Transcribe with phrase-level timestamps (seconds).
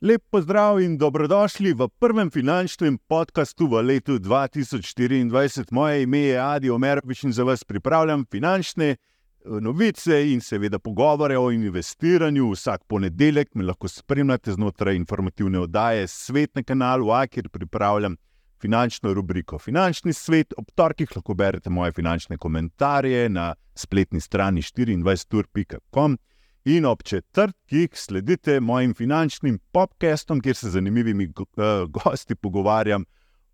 [0.00, 5.72] Lep pozdrav in dobrodošli v prvem finančnem podkastu v letu 2024.
[5.72, 8.98] Moje ime je Adi Omerovič in za vas pripravljam finančne eh,
[9.60, 12.50] novice in seveda pogovore o investiranju.
[12.52, 18.16] Vsak ponedeljek me lahko spremljate znotraj informativne oddaje Svet na kanalu A, kjer pripravljam
[18.60, 20.54] finančno rubriko Finančni svet.
[20.56, 26.18] Ob torkih lahko berete moje finančne komentarje na spletni strani 24.com.
[26.64, 31.32] In ob četrtkih sledite mojim finančnim podcastom, kjer se z zanimivimi
[31.88, 33.04] gosti pogovarjam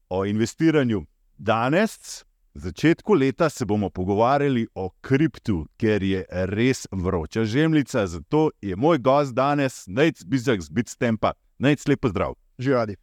[0.08, 1.04] o investiranju.
[1.38, 2.24] Danes,
[2.54, 8.06] na začetku leta, se bomo pogovarjali o kriptu, ker je res vroča žemljica.
[8.06, 11.32] Zato je moj gost danes, Najc Bizak z Bitstampa.
[11.58, 12.34] Najc lepo zdrav.
[12.58, 12.96] Živadi.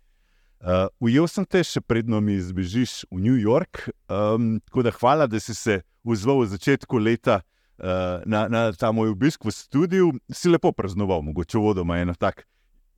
[0.60, 5.28] Uh, ujel sem te še predno mi zbežiš v New York, um, tako da hvala,
[5.32, 10.12] da si se vzval v začetku leta uh, na, na ta moj obisk v studiu.
[10.28, 12.44] Si lepo praznoval, mogoče vodoma eno tak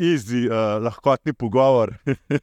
[0.01, 1.93] easy, uh, lahkotni pogovor.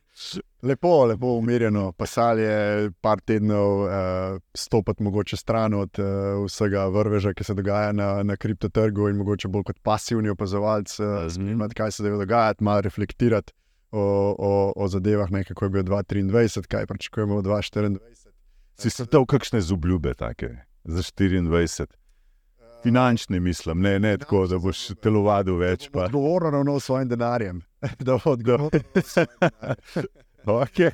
[0.69, 2.55] lepo, lepo umirjeno, pasal je
[3.03, 8.39] par tednov, uh, stopiti mogoče stran od uh, vsega vrveža, ki se dogaja na, na
[8.39, 13.59] kriptotrgu in mogoče bolj kot pasivni opazovalec, uh, spremljati, kaj se dogaja, malo reflektirati
[13.91, 17.99] o, o, o zadevah, ne, kako je bilo 2023, kaj pričakujemo v 2024.
[18.79, 20.49] Si se dal kakšne zobljube take
[20.85, 21.87] za 24?
[22.83, 25.91] Finančne mislim, ne, ne tako, da boš telovadil več.
[25.93, 27.63] Odgovorno ravno s svojim denarjem.
[30.47, 30.91] okay.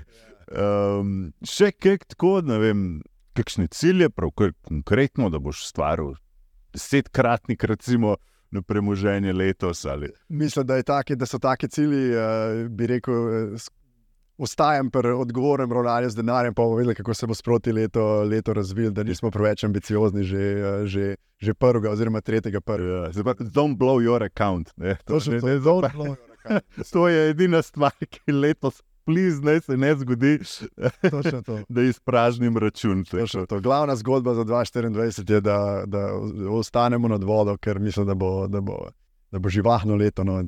[0.49, 3.03] um, še kaj tako, ne vem,
[3.37, 4.33] kakšne cilje, prav
[4.65, 6.15] konkretno, da boš stvaril
[6.75, 8.17] desetkratnik, recimo
[8.55, 9.85] na premoženje letos.
[9.85, 10.13] Ali?
[10.29, 13.15] Mislim, da, taki, da so taki cilji, uh, bi rekel.
[13.15, 13.67] Uh,
[14.35, 18.53] Ostajam pri odgovornem ravnanju z denarjem, pa bomo videli, kako se bo sproti leto, leto
[18.53, 22.59] razvil, da nismo preveč ambiciozni, že, eh, že, že prvega, oziroma tretjega.
[22.59, 24.73] Ja, don't blow your account.
[24.75, 26.65] To, to, ne, ne, don't blow your account.
[26.93, 30.39] to je edina stvar, ki letos pliz, naj se ne zgodi,
[31.69, 33.05] da izpražnim račun.
[33.63, 36.09] Glavna zgodba za 2024 je, da, da
[36.51, 38.79] ostanemo nad vodo, ker mislim, da bo, da bo,
[39.31, 40.25] da bo živahno leto.
[40.25, 40.43] No,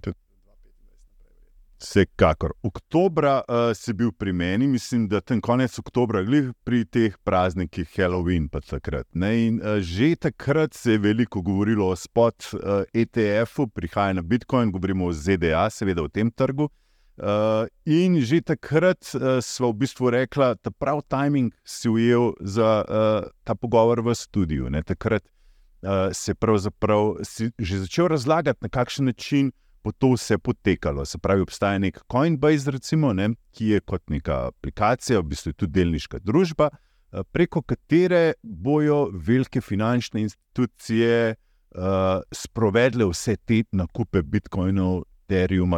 [1.80, 2.52] Vsekakor.
[2.62, 7.90] Oktobra uh, si bil pri meni, mislim, da ten konec oktobra, glih pri teh praznikih
[7.98, 9.06] Halloween, pa takrat.
[9.12, 14.72] In, uh, že takrat se je veliko govorilo o spot uh, ETF-u, prihaja na Bitcoin,
[14.72, 16.64] govorimo o ZDA, seveda o tem trgu.
[16.64, 16.85] Uh,
[17.16, 22.84] Uh, in že takrat uh, smo v bistvu rekli, da prav timing si ujel za
[22.84, 24.68] uh, ta pogovor v studiu.
[24.68, 24.82] Ne?
[24.84, 29.48] Takrat uh, se pravzaprav si že začel razlagati, na kakšen način
[29.84, 31.04] bo to vse potekalo.
[31.08, 33.30] Se pravi, obstaja nek Coinbase, recimo, ne?
[33.56, 39.64] ki je kot neka aplikacija, v bistvu tudi delniška družba, uh, preko katere bojo velike
[39.64, 45.06] finančne institucije uh, sprovedle vse te nakupe bitcoinov,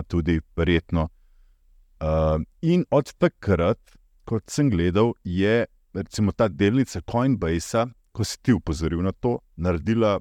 [0.09, 1.09] tudi verjetno.
[1.98, 3.81] Uh, in od takrat,
[4.28, 10.19] ko sem gledal, je recimo, ta delnica Coinbase, ko si ti upozoril na to, naredila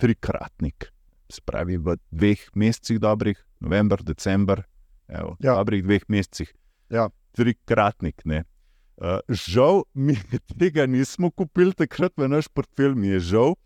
[0.00, 0.90] trikratnik.
[1.32, 4.64] Spravi v dveh mesecih, dobrih, november, december,
[5.08, 5.56] evo, ja.
[5.56, 6.50] dobrih dveh mesecih.
[6.92, 7.08] Ja.
[7.32, 8.20] Trikratnik.
[8.26, 10.18] Uh, žal mi
[10.60, 13.56] tega nismo kupili takrat v naš portfelj, mi je žal.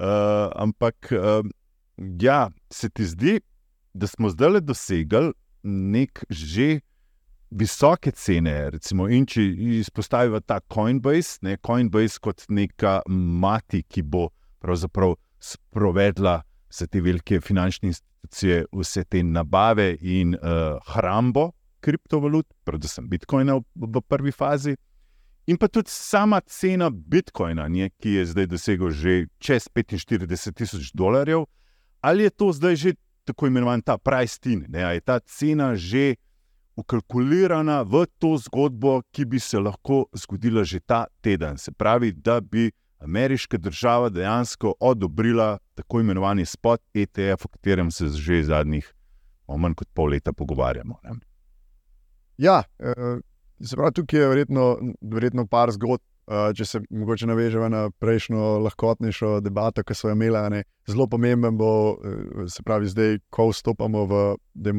[0.00, 1.44] Uh, ampak, uh,
[1.98, 3.34] ja, se ti zdi,
[3.92, 5.34] da smo zdaj le dosegli
[5.66, 6.80] nek že
[7.50, 8.70] visoke cene.
[8.70, 9.42] Recimo, in če
[9.80, 14.28] izpostavimo ta Coinbase, ne, Coinbase kot neka mati, ki bo
[14.62, 16.40] pravzaprav sprovedla
[16.70, 21.50] vse te velike finančne institucije, vse te nabave in uh, hrambo
[21.80, 24.76] kriptovalut, predvsem Bitcoina v, v prvi fazi.
[25.48, 30.92] In pa tudi sama cena Bitcoina, nje, ki je zdaj dosegel že čez 45 tisoč
[30.94, 31.46] dolarjev,
[32.00, 32.92] ali je to zdaj že
[33.24, 36.14] tako imenovan ta price tin, ali je ta cena že
[36.80, 41.58] ukalkulirana v to zgodbo, ki bi se lahko zgodila že ta teden.
[41.58, 42.70] Se pravi, da bi
[43.00, 48.94] ameriška država dejansko odobrila tako imenovani spot ETF, o katerem se že zadnjih
[49.48, 50.98] manj kot pol leta pogovarjamo.
[51.02, 51.18] Ne?
[52.38, 52.62] Ja,
[53.60, 54.66] se pravi, tukaj je verjetno,
[55.02, 56.04] verjetno par zgodb.
[56.28, 61.98] Če se mogoče navežemo na prejšnjo lahkotnejšo debato, ki smo jo imeli, zelo pomemben bo,
[62.46, 64.20] se pravi, zdaj, ko vstopamo v,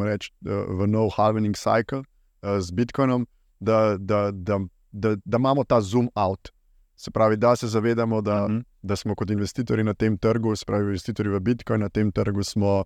[0.08, 2.06] reč, v nov halvening cycle
[2.42, 3.28] z Bitcoinom,
[3.60, 4.60] da, da, da,
[4.92, 6.54] da, da imamo ta zoom out.
[6.96, 8.58] Se pravi, da se zavedamo, da, uh mhm.
[8.58, 8.64] -huh.
[8.82, 12.44] da smo kot investitorji na tem trgu, se pravi, investitorji v Bitcoin na tem trgu
[12.44, 12.84] smo uh,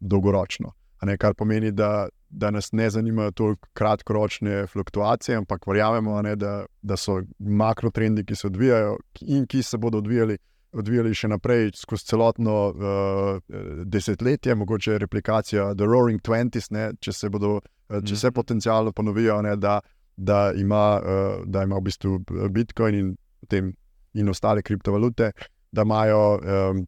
[0.00, 0.72] dolgoročno.
[1.02, 6.66] Ne, kar pomeni, da, da nas ne zanimajo toliko kratkoročne fluktuacije, ampak verjamemo, ne, da,
[6.82, 10.38] da so makrotrendi, ki se odvijajo in ki se bodo odvijali
[10.72, 13.38] odvijali še naprej skozi celotno uh,
[13.84, 18.34] desetletje, mogoče replikacija The Roaring Twenties, ne, če se bodo, uh, če se Mhm.
[18.34, 19.80] potencialno ponovijo, ne, da,
[20.16, 22.18] da, ima, uh, da ima v bistvu
[22.50, 23.72] Bitcoin in, potem,
[24.14, 25.32] in ostale kriptovalute,
[25.72, 26.86] da imajo um,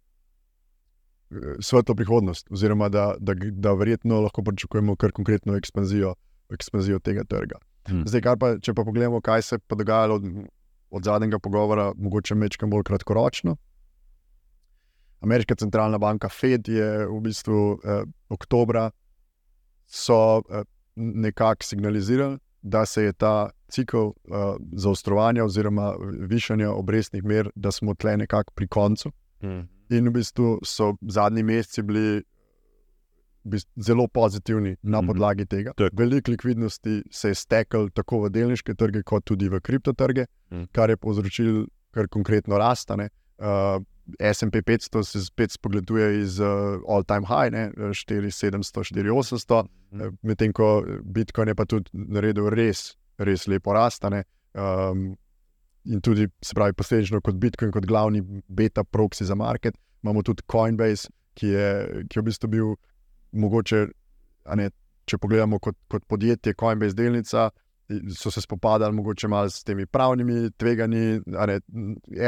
[1.60, 6.14] svetlo prihodnost, oziroma da, da, da verjetno lahko pričakujemo kar konkretno ekspanzijo,
[6.50, 7.58] ekspanzijo tega trga.
[7.88, 8.02] Hmm.
[8.06, 10.28] Zdaj, pa, če pa pogledamo, kaj se je dogajalo od,
[10.90, 13.56] od zadnjega pogovora, mogoče mečkam bolj kratkoročno.
[15.20, 18.90] Ameriška centralna banka Fed je v bistvu eh, oktobra
[19.86, 20.64] so eh,
[20.96, 24.12] nekako signalizirali, da se je ta cikl eh,
[24.72, 25.94] zaostrovanja oziroma
[26.28, 29.12] višanja obrestnih mer, da smo tle nekako pri koncu.
[29.44, 29.79] Mhm.
[29.90, 32.22] In v bistvu so zadnji meseci bili
[33.76, 35.06] zelo pozitivni na Mhm.
[35.06, 35.72] podlagi tega.
[35.72, 35.96] Tako.
[35.96, 40.64] Veliko likvidnosti se je steklo tako v delniške trge, kot tudi v kriptotrge, Mhm.
[40.72, 43.08] kar je povzročilo kar konkretno rastane.
[43.38, 43.82] Uh,
[44.20, 46.46] SP 500 se spet spogleduje iz uh,
[46.88, 50.00] all-time high, ne, 4700, 4800, Mhm.
[50.02, 54.24] eh, medtem ko Bitcoin je pa tudi naredil res, res lepo rastane.
[54.54, 55.16] Um,
[55.90, 60.42] in tudi, se pravi, posledično kot Bitcoin, kot glavni beta proxy za market, imamo tudi
[60.50, 61.70] Coinbase, ki je,
[62.08, 62.70] ki je v bistvu bil
[63.32, 63.86] mogoče,
[64.56, 64.70] ne,
[65.10, 67.50] če pogledamo kot, kot podjetje, Coinbase delnica.
[68.14, 71.60] So se spopadali mogoče malo s temi pravnimi tveganji, ali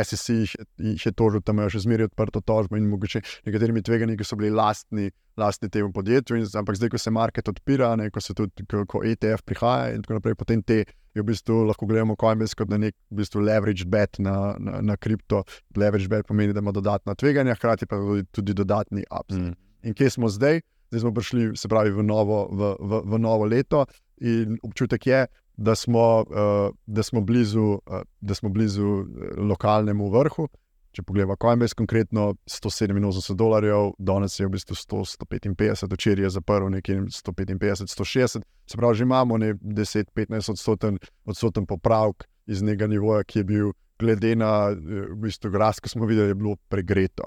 [0.05, 4.17] SEC jih, jih je tožil, tam imajo še zmeraj odprto tožbo in mogoče nekaterimi tveganji,
[4.19, 6.41] ki so bili lastni, lastni temu podjetju.
[6.41, 9.95] In, ampak zdaj, ko se market odpira, ne, ko se tudi ko, ko ETF prihaja
[9.95, 13.21] in tako naprej, potem te je v bistvu lahko gledamo Coinbase kot na nek v
[13.21, 15.45] bistvu leverage bet na, na, na kripto.
[15.77, 19.37] Leverage bet pomeni, da ima dodatna tveganja, hkrati pa tudi, tudi dodatni ups.
[19.37, 19.53] Mhm.
[19.83, 20.63] In kje smo zdaj?
[20.93, 23.87] Zdaj smo prišli, se pravi, v novo, v, v, v novo leto,
[24.21, 25.23] in občutek je,
[25.57, 30.49] da smo, uh, da smo blizu, uh, da smo blizu eh, lokalnemu vrhu.
[30.93, 36.69] Če pogledamo, Coinbase konkretno 187 dolarjev, danes je v bistvu 100, 155, včeraj je zaprl
[36.69, 43.41] nekje 155, 160, se pravi, že imamo 10-15 odstoten, odstoten popravek iz nekega nivoja, ki
[43.41, 43.73] je bil,
[44.03, 44.77] glede na eh,
[45.15, 47.25] v bistvu rast, ki smo videli, je bilo pregreto.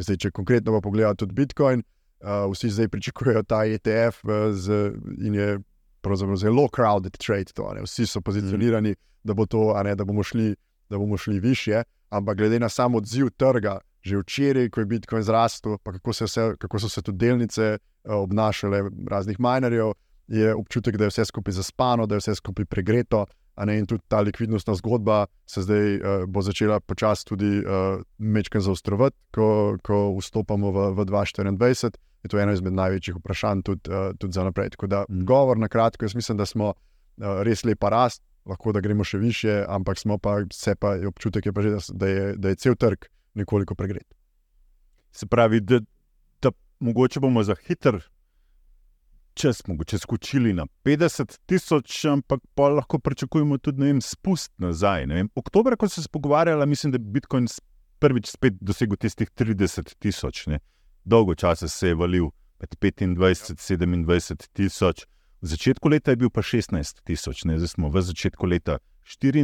[0.00, 1.84] Zdaj, če konkretno pa pogledamo tudi Bitcoin,
[2.24, 4.88] uh, vsi zdaj pričakujejo ta ETF uh, z,
[5.22, 5.48] in je
[6.04, 7.56] pravzaprav zelo crowded trade.
[7.56, 10.52] To, vsi so pozicionirani, da, bo to, ne, da, bomo šli,
[10.90, 15.22] da bomo šli više, ampak glede na sam odziv trga, že včeraj, ko je Bitcoin
[15.24, 19.94] zrastel, pa kako, se vse, kako so se tudi delnice uh, obnašale raznih minerjev,
[20.28, 23.24] je občutek, da je vse skupaj zaspano, da je vse skupaj pregreto.
[23.64, 28.60] Ne, in tudi ta likvidnostna zgodba se zdaj uh, bo začela počasi tudi uh, mečkam
[28.60, 31.94] zaostrovati, ko, ko vstopamo v, v 2024.
[32.24, 34.70] Je to eno izmed največjih vprašanj tudi, uh, tudi za naprej.
[34.74, 35.24] Tako da, Mm.
[35.24, 39.18] govor na kratko, jaz mislim, da smo uh, res lepa rast, lahko da gremo še
[39.18, 42.48] više, ampak smo pa, vse pa je občutek, je pa že, da, da, je, da
[42.48, 43.04] je cel trg
[43.34, 44.06] nekoliko pregret.
[45.12, 45.80] Se pravi, da,
[46.42, 46.50] da
[46.80, 48.00] mogoče bomo za hiter
[49.34, 55.06] čas mogoče skočili na 50 tisoč, ampak pa lahko pričakujemo tudi vem, spust nazaj.
[55.06, 55.28] Vem.
[55.34, 57.46] Oktober, ko sem se pogovarjala, mislim, da je Bitcoin
[57.98, 60.46] prvič spet dosegel tistih 30 tisoč.
[60.46, 60.60] ne.
[61.04, 62.30] Dolgo časa se je valil
[62.60, 63.16] med 25 in
[64.06, 65.04] 27 tisoč.
[65.42, 67.58] V začetku leta je bil pa 16 tisoč, ne.
[67.58, 69.36] zdaj smo v začetku leta 24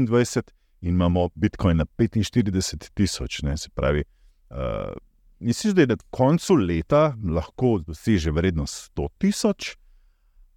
[0.81, 3.43] in imamo Bitcoin na 45 tisoč.
[3.43, 3.57] ne.
[3.57, 4.05] Se pravi,
[4.51, 4.97] uh,
[5.41, 9.77] Misliš, da je na koncu leta lahko doseže vrednost 100 tisoč,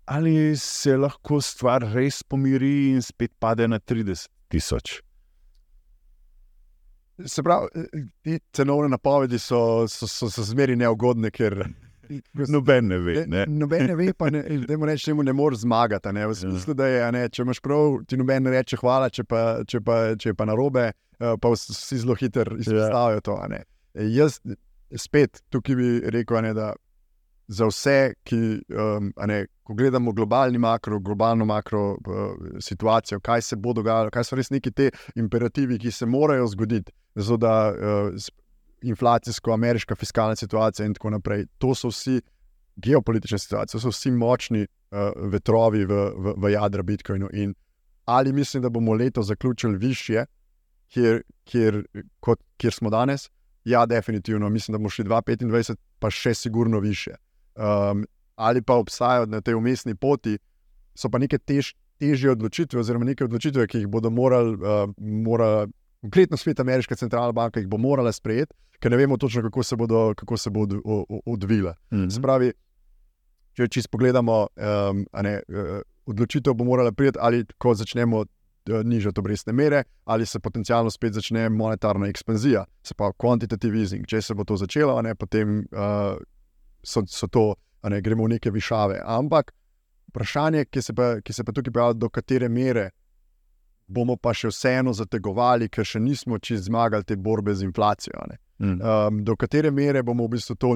[0.06, 5.02] ali se lahko stvar res pomiri in spet pade na 30 tisoč?
[7.26, 11.64] Se pravi, eh, te cenovne napovedi so, so, so, so zmeri neugodne, ker
[12.50, 13.26] Noben ne ve.
[13.28, 13.46] Ne?
[13.48, 16.12] Noben ne ve, pa ne, dajmo reči, temu ne moreš zmagati.
[16.14, 19.24] Ne, v smislu, da je, ne, če imaš prav, ti noben ne reče hvala, če
[19.24, 23.38] pa, če pa, če pa narobe, eh, pa vs- vsi zelo hitro izpostavijo to.
[23.56, 23.64] Eh,
[24.14, 24.40] Jaz
[25.00, 26.74] spet tukaj bi rekel, ne, da
[27.48, 28.38] za vse, ki,
[28.72, 31.98] um, ne, ko gledamo globalni makro, globalno makro uh,
[32.60, 36.92] situacijo, kaj se bo dogajalo, kaj so res neki te imperativi, ki se morajo zgoditi,
[37.16, 38.30] zato da uh,
[38.84, 41.46] inflacijsko, ameriška fiskalna situacija in tako naprej.
[41.58, 42.22] To so vsi
[42.76, 47.30] geopolitične situacije, to so vsi močni uh, vetrovi v, v, v jadra Bitcoinu.
[47.34, 47.54] In
[48.06, 50.26] ali mislim, da bomo leto zaključili više,
[50.88, 51.86] kjer, kjer,
[52.20, 53.30] kot, kjer smo danes?
[53.66, 54.50] Ja, definitivno.
[54.50, 57.16] Mislim, da bomo šli 2025, pa še sigurno više.
[57.56, 58.06] Um,
[58.36, 60.38] ali pa obstajajo na tej umestni poti,
[60.96, 65.70] so pa neke tež, težje odločitve, oziroma neke odločitve, ki jih bodo morali, uh, morali
[66.02, 69.76] konkretno svet Ameriške centralne banke, jih bo morala sprejeti, ker ne vemo točno, kako se
[69.76, 71.76] bodo, kako se bodo o- o- odvile.
[71.94, 72.10] Mhm.
[72.10, 72.52] Se pravi,
[73.54, 79.20] če čisto pogledamo, um, ne, uh, odločitev bo morala priti, ali ko začnemo uh, nižati
[79.22, 84.08] obrestne mere, ali se potencialno spet začne monetarna ekspanzija, se pa quantitative easing.
[84.08, 86.18] Če se bo to začelo, ne, potem uh,
[86.84, 87.54] so, so to,
[87.90, 89.02] ne, gremo v neke višave.
[89.06, 89.52] Ampak
[90.12, 92.92] vprašanje, ki se pa, ki se pa tukaj pojavlja, do katere mere
[93.88, 98.24] bomo pa še vseeno zategovali, ker še nismo čez zmagali te borbe z inflacijo.
[98.60, 98.80] Mm.
[98.80, 100.76] Um, do katere mere bomo v bistvu to,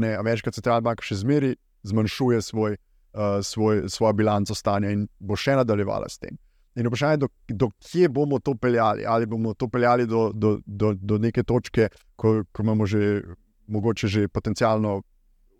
[0.00, 1.54] ne, ameriška centralna banka še zmeraj
[1.86, 2.76] zmanjšuje svoj,
[3.14, 6.38] uh, svoj, svojo bilanco stanja in bo še nadaljevala s tem.
[6.78, 7.28] In vprašanje je, do,
[7.64, 9.06] do kje bomo to peljali.
[9.06, 13.22] Ali bomo to peljali do, do, do, do neke točke, ko, ko imamo že,
[13.66, 15.00] mogoče že potencialno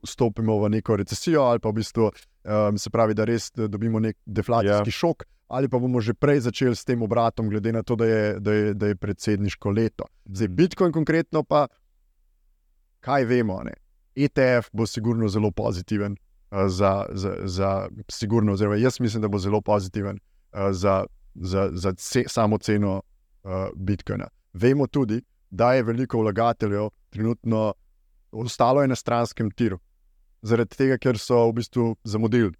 [0.09, 4.17] vstopimo v neko recesijo, ali pa v bistvu um, se pravi, da res dobimo nek
[4.27, 4.95] deflacijski yeah.
[4.95, 4.99] Ja.
[5.01, 8.41] šok, ali pa bomo že prej začeli s tem obratom, glede na to, da je,
[8.41, 10.09] da je, da je predsedniško leto.
[10.25, 11.67] Zdaj, Bitcoin konkretno pa,
[13.01, 13.77] kaj vemo, ne?
[14.19, 16.17] ETF bo sigurno zelo pozitiven.
[16.49, 21.93] Za, za, za sigurno, oziroma jaz mislim, da bo zelo pozitiven uh, za, za, za
[21.93, 23.03] ce, samo ceno
[23.45, 24.29] uh, Bitcoina.
[24.53, 27.75] Vemo tudi, da je veliko vlagateljev trenutno
[28.33, 29.79] ostalo na stranskem tiru
[30.43, 32.53] zaradi tega, ker so v bistvu zamudili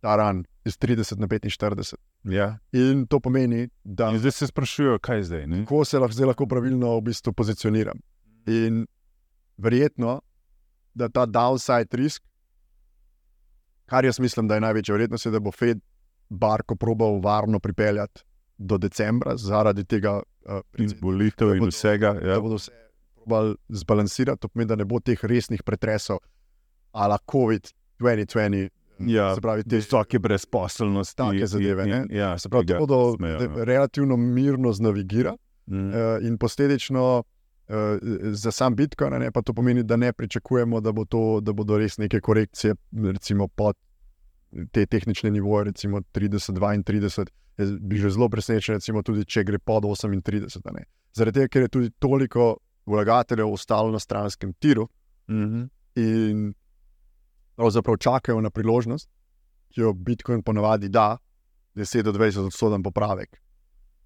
[0.00, 1.94] ta ran iz 30 na 45.
[2.24, 2.58] Ja.
[2.72, 4.10] In to pomeni, da.
[4.10, 5.46] In zdaj se sprašujejo, kaj zdaj.
[5.64, 8.00] Kako se lahko, lahko pravilno v bistvu pozicioniram.
[8.46, 8.86] In
[9.56, 10.20] verjetno,
[10.94, 12.22] da ta downside risk,
[13.86, 15.80] kar jaz mislim, da je največja verjetnost, je, da bo Fed
[16.28, 18.24] barko probal varno pripeljati
[18.58, 22.14] do decembra, zaradi tega uh, izbolitev in vsega.
[22.20, 22.34] Ja.
[22.34, 22.72] Da bodo vse
[23.16, 26.20] probali zbalansirati, to pomeni, da ne bo teh resnih pretresov
[26.92, 28.68] ala COVID-2020.
[29.06, 31.88] Ja, se pravi, te visoke brezposelnosti, take zadeve.
[31.88, 33.16] In, ja, se pravi, to bodo
[33.64, 35.88] relativno mirno znavigirati mm.
[35.88, 37.74] uh, in posledično uh,
[38.32, 41.78] za sam Bitcoin, ne, pa to pomeni, da ne pričakujemo, da, bo to, da bodo
[41.78, 42.74] res neke korekcije,
[43.12, 43.76] recimo pod
[44.72, 47.26] te tehnične nivoje, recimo 30, 32.
[47.58, 50.84] Jaz bi že zelo presenečen, recimo tudi če gre pod 38.
[51.16, 52.56] Zaradi tega, ker je tudi toliko
[52.86, 54.88] vlagateljev ostalo na stranskem tiru.
[55.28, 55.68] Mm -hmm.
[55.94, 56.54] In
[57.60, 59.08] pravzaprav čakajo na priložnost,
[59.70, 61.18] ki jo Bitcoin ponovadi da,
[61.76, 63.36] 10 do 20 odstoten popravek.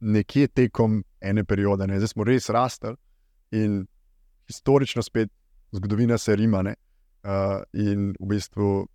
[0.01, 2.01] Nekje tekom ene periode, ne?
[2.03, 2.97] zdaj smo res rastli
[3.55, 3.85] in
[4.51, 5.31] historično spet
[5.73, 6.65] zgodovina se rima.
[7.25, 8.89] Uh, in v bistvu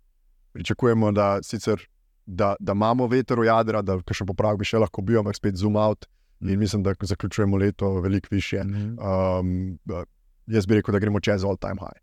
[0.52, 1.80] pričakujemo, da, sicer,
[2.26, 5.56] da, da imamo veter v jadra, da še popravek bi še lahko bil, ampak spet
[5.58, 6.06] zoom out.
[6.40, 6.60] In mm.
[6.60, 8.62] mislim, da zaključujemo leto veliko više.
[8.62, 9.78] Um,
[10.46, 11.98] jaz bi rekel, da gremo čez all time high.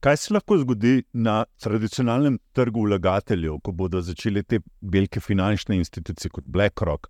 [0.00, 6.30] Kaj se lahko zgodi na tradicionalnem trgu vlagateljev, ko bodo začeli te velike finančne institucije
[6.30, 7.08] kot BlackRock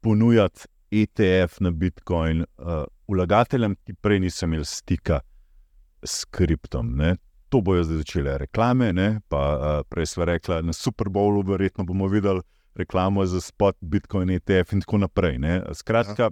[0.00, 5.20] ponujati ETF na Bitcoin uh, vlagateljem, ki prej niso imeli stika
[6.02, 6.96] s kriptom?
[6.96, 7.14] Ne?
[7.48, 9.20] To bojo zdaj začele reklame, ne?
[9.28, 12.42] pa uh, prej smo rekli na Super Bowlu, verjetno bomo videli
[12.74, 15.38] reklamo za spot Bitcoin ETF in tako naprej.
[15.38, 15.60] Ne?
[15.74, 16.30] Skratka,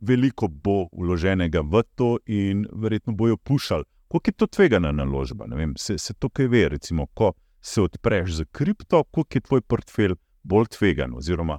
[0.00, 3.84] veliko bo vloženega v to in verjetno bojo pušali.
[4.08, 5.44] Kako je to tvegana naložba?
[5.50, 9.60] Vem, se, se to kaj ve, recimo, ko se odpreš za kripto, kako je tvoj
[9.60, 11.58] portfelj bolj tvegan, oziroma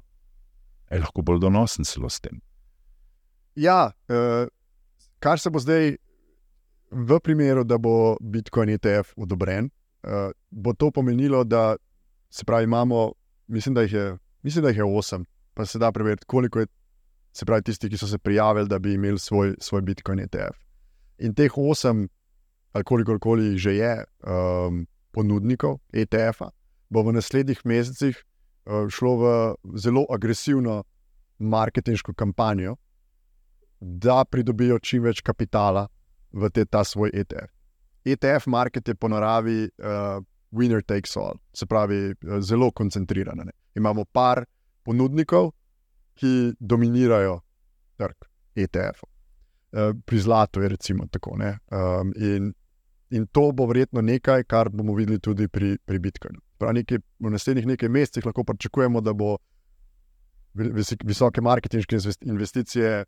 [0.91, 2.39] je lahko bolj donosen celo s tem.
[3.55, 4.47] Ja, uh,
[5.19, 5.97] kar se bo zdaj
[6.91, 9.69] v primeru, da bo Bitcoin ETF odobren,
[10.03, 11.75] uh, bo to pomenilo, da
[12.29, 13.11] se pravi, imamo,
[13.47, 16.67] mislim, da jih je, mislim, da jih je osem, pa se da preveriti, koliko je.
[17.37, 20.57] Se pravi, tisti, ki so se prijavili, da bi imeli svoj, svoj Bitcoin ETF.
[21.21, 22.07] In teh osem
[22.73, 26.49] ali koliko koli že je um, ponudnikov ETF-a,
[26.89, 29.25] bo v naslednjih mesecih uh, šlo v
[29.77, 30.83] zelo agresivno
[31.39, 32.75] marketinško kampanjo,
[33.79, 35.87] da pridobijo čim več kapitala
[36.33, 37.53] v te, ta svoj ETF.
[38.05, 43.45] ETF market je po naravi uh, winner takes all, se pravi, uh, zelo koncentriran.
[43.45, 43.53] Ne.
[43.75, 44.45] Imamo par
[44.83, 45.51] ponudnikov,
[46.17, 47.39] ki dominirajo
[47.97, 49.16] trg ETF-ov.
[49.77, 51.37] Uh, pri zlatu je recimo tako.
[51.37, 52.53] Um, in
[53.09, 56.41] In to bo verjetno nekaj, kar bomo videli tudi pri, pri Bitcoinu.
[56.59, 59.37] Nekaj, v naslednjih nekaj mesecih lahko pričakujemo, da bo
[61.03, 63.05] visoke marketinške investicije.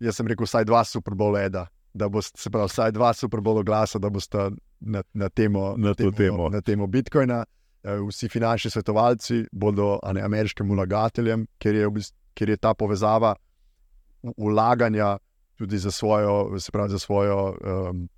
[0.00, 3.98] Jaz sem rekel, vsaj dva superbola eda, da bo se pravi, vsaj dva superbola glasa,
[3.98, 6.48] da boste na, na, temo, na, temo, temo.
[6.48, 7.42] na temo Bitcoina.
[7.82, 11.90] Eh, vsi finančni svetovalci bodo ne, ameriškim vlagateljem, ker je,
[12.34, 13.34] ker je ta povezava
[14.36, 15.16] vlaganja
[15.58, 17.56] tudi za svojo, se pravi, za svojo.
[17.90, 18.08] Um,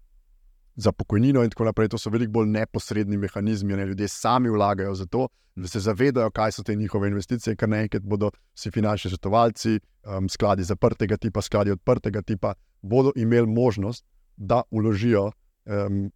[0.76, 1.88] za pokojnino in tako naprej.
[1.88, 6.30] To so veliko bolj neposredni mehanizmi, ne ljudje sami vlagajo za to, da se zavedajo,
[6.30, 11.42] kaj so te njihove investicije, ker naenkrat bodo vsi finančni svetovalci, um, skladi zaprtega tipa,
[11.42, 14.04] skladi odprtega tipa, bodo imeli možnost,
[14.36, 15.26] da uložijo
[15.66, 16.08] um,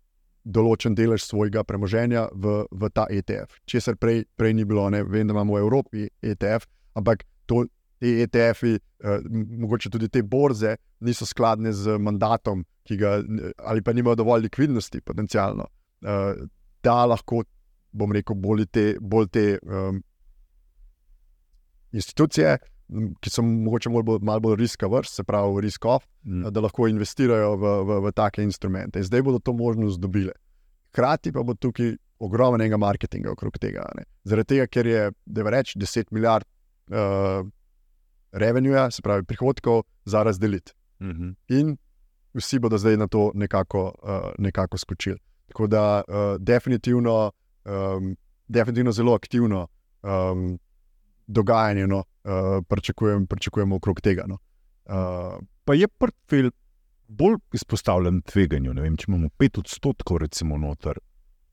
[0.45, 3.61] določen delež svojega premoženja v, v ta ETF.
[3.69, 7.65] Česar prej, prej ni bilo, ne vem, da imamo v Evropi ETF, ampak to.
[8.05, 9.25] Te ETF-ji, uh,
[9.65, 12.65] mogoče tudi te borze, niso skladne z mandatom,
[12.99, 13.17] ga,
[13.65, 15.67] ali pa nimajo dovolj likvidnosti, potencialno,
[16.05, 16.45] uh,
[16.85, 17.43] da lahko,
[17.93, 20.03] bom rekel, bolj te, bolj te um,
[21.95, 22.59] institucije,
[23.21, 26.51] ki so mogoče bolj, malo bolj riska vrst, se pravi, risk off, mm.
[26.53, 29.01] da lahko investirajo v, v, v take instrumente.
[29.01, 30.35] In zdaj bodo to možnost dobile.
[30.93, 33.87] Hkrati pa bo tukaj ogromnega marketinga okrog tega.
[33.97, 34.05] Ne?
[34.29, 36.47] Zaradi tega, ker je, da več 10 milijard
[36.93, 37.47] uh,
[38.35, 40.73] revenue, se pravi, prihodkov za razdeliti.
[41.01, 41.35] Mm -hmm.
[41.49, 41.77] In
[42.35, 45.19] vsi bodo zdaj na to nekako, uh, nekako skočili.
[45.47, 47.33] Tako da, uh, definitivno,
[47.65, 48.17] um,
[48.49, 49.69] definitivno zelo aktivno
[50.03, 50.59] um,
[51.27, 54.25] dogajanje no, uh, pričakujem, pričakujemo okrog tega.
[54.27, 54.39] No.
[54.85, 56.51] Uh, pa je portfelj
[57.09, 58.73] bolj izpostavljen tveganju.
[58.73, 60.99] Vem, če imamo 5 odstotkov, recimo, noter.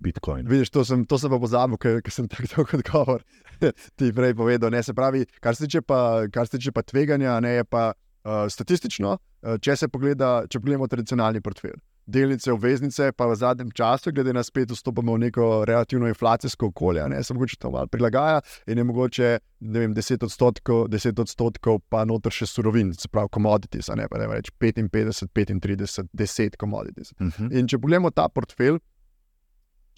[0.02, 0.48] Bitcoin.
[0.50, 3.26] Vidiš, to sem, to sem pa pozabil, ker, ker sem tako kot govor
[3.98, 4.74] ti prej povedal.
[4.74, 6.02] Ne, se pravi, kar se tiče pa,
[6.34, 10.62] kar se tiče pa tveganja, ne je pa uh, statistično, uh, če se pogleda, če
[10.62, 11.78] pogledamo tradicionalni portfelj.
[12.12, 17.04] Delnice, obveznice, pa v zadnjem času, glede na spet, vstopamo v neko relativno inflacijsko okolje,
[17.14, 19.30] ne se mogoče to malo prilagaja in je mogoče
[19.62, 24.28] vem, 10, odstotkov, 10 odstotkov, pa noter še surovin, se pravi, commodities, ne pa ne
[24.34, 27.14] več 55, 35, 10 commodities.
[27.20, 27.32] Uh mhm.
[27.38, 27.60] -huh.
[27.60, 28.82] In če pogledamo ta portfelj,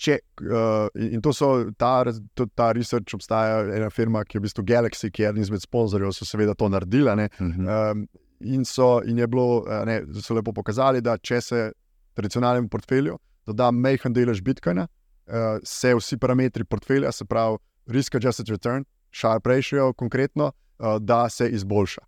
[0.04, 2.04] če, uh, in to so ta,
[2.36, 5.64] to, ta research, obstaja ena firma, ki je v bistvu Galaxy, ki je eden izmed
[5.64, 7.10] sponzorjev, so seveda to naredili.
[7.10, 7.92] Uh -huh.
[7.92, 8.08] um,
[8.40, 11.72] in, so, in je bilo, ne, so lepo pokazali, da če se
[12.14, 17.58] tradicionalnemu portfelju doda majhen delež Bitcoina, uh, se vsi parametri portfelja, se pravi,
[17.88, 22.02] risk adjusted return, sharp ratio, konkretno, uh, da se izboljša.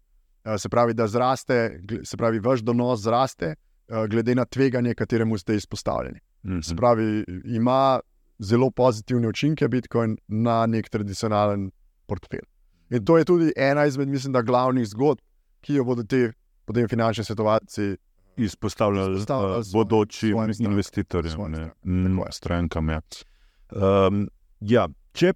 [0.46, 3.56] Uh, se pravi, da zraste, se pravi, vaš donos zraste,
[3.90, 6.20] uh, glede na tveganje, kateremu ste izpostavljeni.
[6.46, 6.64] -hmm.
[6.64, 8.00] Spravi, ima
[8.40, 11.72] zelo pozitivne učinke Bitcoin na nek tradicionalen
[12.08, 12.46] portfelj.
[12.90, 15.20] In to je tudi ena izmed, mislim, da glavnih zgodb,
[15.62, 16.30] ki jo bodo ti
[16.66, 17.96] potem finančni svetovalci
[18.38, 19.26] izpostavljali
[19.74, 22.90] bodočim investitorjem, mm, strankam.
[22.90, 23.02] Ja.
[23.72, 24.28] Um,
[24.60, 25.34] ja, če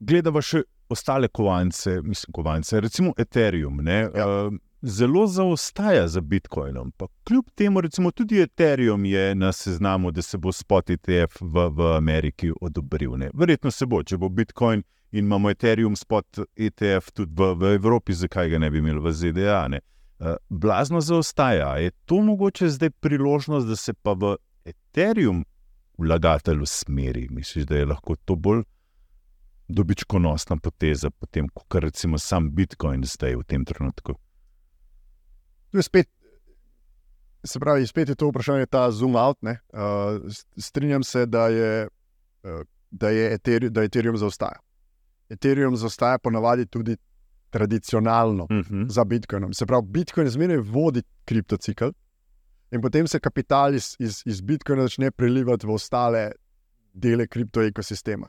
[0.00, 3.80] gledamo še ostale kovance, mislim, kovance, recimo Ethereum.
[3.84, 4.26] Ne, ja.
[4.26, 4.52] uh,
[4.84, 6.92] zelo zaostaja za Bitcoinom.
[6.96, 11.68] Pa kljub temu, recimo, tudi Ethereum je na seznamu, da se bo spot ETF v,
[11.70, 13.16] v Ameriki odobril.
[13.16, 13.30] Ne?
[13.34, 18.12] Verjetno se bo, če bo Bitcoin in imamo Ethereum spot ETF tudi v, v Evropi,
[18.12, 19.62] zakaj ga ne bi imeli v ZDA.
[19.68, 19.80] Ne?
[20.18, 21.76] Uh, blazno zaostaja.
[21.80, 25.44] Je to mogoče zdaj priložnost, da se pa v Ethereum
[25.98, 27.28] vlagatelj usmeri?
[27.30, 28.62] Misliš, da je lahko to bolj
[29.68, 34.18] dobičkonosna poteza, potem, kot recimo sam Bitcoin zdaj v tem trenutku?
[35.74, 36.08] Tu je spet,
[37.44, 39.38] se pravi, spet je to vprašanje, ta zoom out.
[39.42, 39.50] Uh,
[40.56, 41.88] strinjam se, da je,
[42.42, 42.60] uh,
[42.90, 44.60] da je Ethereum, da Ethereum zaostaja.
[45.28, 46.96] Ethereum zaostaja ponavadi tudi
[47.50, 48.74] tradicionalno uh mhm.
[48.74, 48.90] -huh.
[48.90, 49.52] za Bitcoinom.
[49.52, 51.90] Se pravi, Bitcoin zmeraj vodi kriptocikl
[52.70, 56.32] in potem se kapital iz, iz, iz Bitcoina začne prelivati v ostale
[56.92, 58.28] dele kriptoekosistema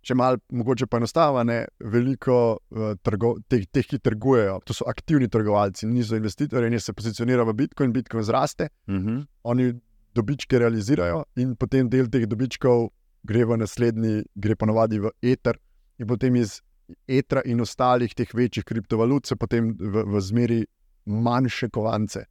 [0.00, 1.58] če malo mogoče poenostavljene,
[1.92, 6.94] veliko uh, trgo, teh, teh, ki trgujejo, to so aktivni trgovalci, niso investitorji, in se
[6.96, 9.08] pozicionirajo v Bitcoin, Bitcoin zraste, uh mhm.
[9.08, 9.26] -huh.
[9.42, 9.72] oni
[10.14, 12.88] dobičke realizirajo in potem del teh dobičkov
[13.22, 15.58] gre v naslednji, gre ponovadi v Ether
[15.98, 16.60] in potem iz
[17.06, 20.64] Etra in ostalih teh večjih kriptovalut se potem v, v zmeri
[21.06, 22.24] manjše kovance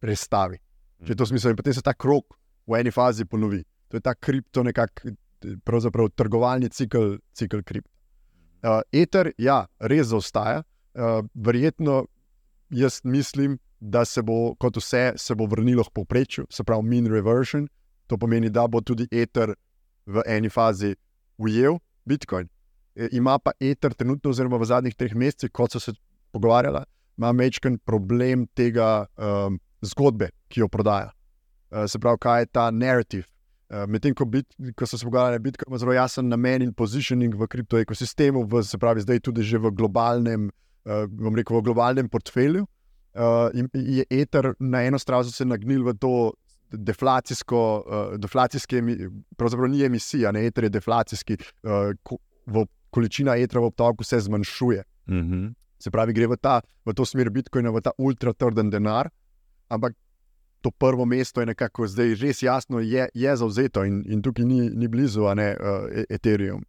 [0.00, 0.58] prestavi.
[1.04, 2.34] Če je to smisel, in potem se ta krok
[2.66, 3.62] v eni fazi ponovi.
[3.88, 5.14] To je ta kripto nekako
[5.64, 7.90] pravzaprav trgovalni cikl, cikl kripto.
[8.62, 10.62] Uh, Ether, ja, res zaostaja.
[10.94, 12.04] Uh, verjetno
[12.70, 17.08] jaz mislim, da se bo, kot vse, se bo vrnilo v povprečju, se pravi, min
[17.10, 17.66] reversion.
[18.06, 19.54] To pomeni, da bo tudi Ether
[20.06, 20.94] v eni fazi
[21.38, 22.46] ujel Bitcoin.
[22.94, 25.94] E, ima pa Ether trenutno, oziroma v zadnjih treh mesecih, kot so se
[26.30, 26.84] pogovarjali,
[27.18, 31.10] ima večkrat problem tega um, zgodbe, ki jo prodaja.
[31.70, 33.31] Uh, se pravi, kaj je ta narrativ, Eh,
[33.88, 34.26] medtem ko,
[34.76, 38.78] ko so se pogovarjali, da je zelo jasen namen in positioning v kriptoekosistemu, v, se
[38.78, 40.50] pravi, zdaj tudi že v globalnem,
[40.84, 42.66] uh, rekel, v globalnem portfelju.
[43.12, 46.32] Uh, in je Ether na eno stran se nagnil v to
[46.72, 48.80] deflacijsko, uh, deflacijske,
[49.36, 54.20] pravzaprav ni emisija, ne Ether je deflacijski, uh, ko, v, količina Ethera v obtoku se
[54.20, 54.84] zmanjšuje.
[55.08, 55.52] Mm -hmm.
[55.78, 59.10] Se pravi, gre v, ta, v to smer Bitcoina, v ta ultra-trden denar,
[59.68, 59.96] ampak
[60.62, 64.70] to prvo mesto je nekako zdaj res jasno, je, je zauzeto in, in tukaj ni,
[64.70, 66.62] ni blizu, ne uh, Ethereum.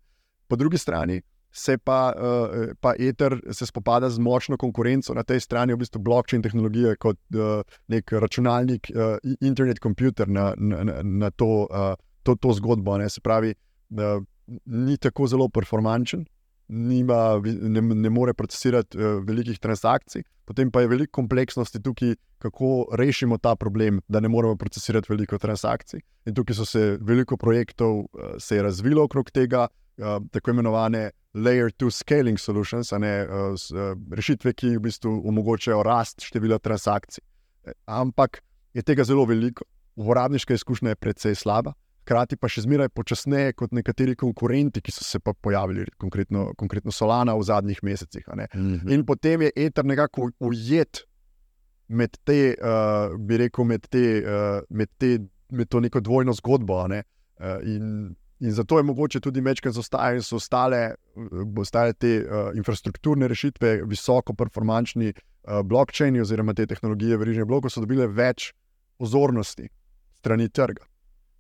[0.48, 1.22] Po drugi strani
[1.54, 6.02] se pa, uh, pa Ether se spopada z močno konkurenco na tej strani, v bistvu
[6.02, 12.36] blockchain tehnologije kot uh, nek računalnik, uh, internet computer na, na, na to, uh, to,
[12.36, 12.98] to zgodbo.
[12.98, 13.10] Ne?
[13.10, 14.24] Se pravi, uh,
[14.66, 16.26] ni tako zelo performančen.
[16.68, 22.88] Nima, ne, ne more procesirati uh, velikih transakcij, potem pa je veliko kompleksnosti tukaj, kako
[23.00, 26.02] rešimo ta problem, da ne moremo procesirati veliko transakcij.
[26.26, 28.08] In tukaj se veliko projektov uh,
[28.40, 33.14] se razvilo okrog tega, uh, tako imenovane layer 2 scaling solutions, ne,
[34.12, 37.24] rešitve, ki v bistvu omogočajo rast števila transakcij.
[37.86, 41.74] Ampak je tega zelo veliko, uporabniška izkušnja je precej slaba
[42.04, 46.92] hkrati pa še zmeraj počasneje kot nekateri konkurenti, ki so se pa pojavili, konkretno, konkretno
[46.92, 48.28] Solana v zadnjih mesecih.
[48.28, 48.94] Mm -hmm.
[48.94, 51.06] In potem je Ether nekako ujet
[51.88, 56.88] med te, uh, bi rekel, med, te, uh, med, te, med to neko dvojno zgodbo.
[56.88, 57.04] Ne?
[57.40, 60.96] Uh, in, in zato je mogoče tudi večkrat zostaje, so ostale,
[61.58, 67.82] ostale te uh, infrastrukturne rešitve, visoko performančni uh, blokčini oziroma te tehnologije, verižne blokove, so
[67.82, 68.54] dobile več
[68.98, 69.70] pozornosti
[70.24, 70.93] strani trga.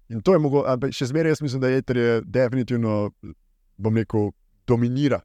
[0.10, 3.12] In to je mogoče, ampak še zmeraj jaz mislim, da je ter definitivno,
[3.78, 4.32] bom rekel,
[4.68, 5.22] dominira,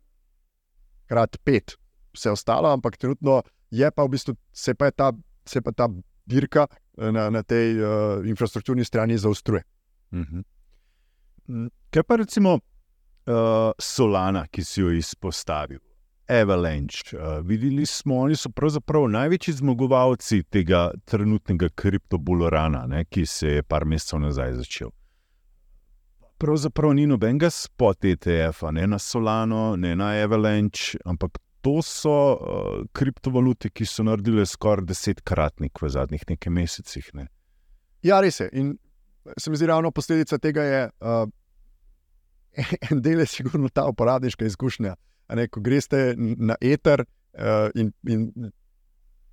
[1.08, 1.74] krat pet,
[2.14, 5.12] vse ostalo, ampak trenutno je pa v bistvu se pa ta,
[5.46, 5.88] se pa ta
[6.28, 6.66] dirka
[6.98, 9.62] eh, na, na tej uh, infrastrukturni strani zaostruje.
[10.12, 10.40] Uh mhm.
[11.48, 11.70] -huh.
[11.90, 15.87] Kaj pa recimo uh, Solana, ki si jo izpostavil?
[16.28, 17.16] Avalanche.
[17.16, 23.84] Uh, videli smo, oni so pravzaprav največji zmagovalci tega trenutnega kriptobolorana, ki se je par
[23.84, 24.90] mesecev nazaj začel.
[26.38, 32.84] Pravzaprav ni nobenega spot ETF-a, ne na Solano, ne na Avalanche, ampak to so uh,
[32.92, 37.10] kriptovalute, ki so naredile skoraj desetkratnik v zadnjih nekaj mesecih.
[37.14, 37.26] Ne.
[38.04, 38.52] Ja, res je.
[38.52, 38.76] In
[39.36, 41.26] se mi zdi, ravno posledica tega je, uh,
[42.90, 44.94] en del je sigurno ta uporabniška izkušnja
[45.34, 48.50] ne, ko greste na eter uh, in, in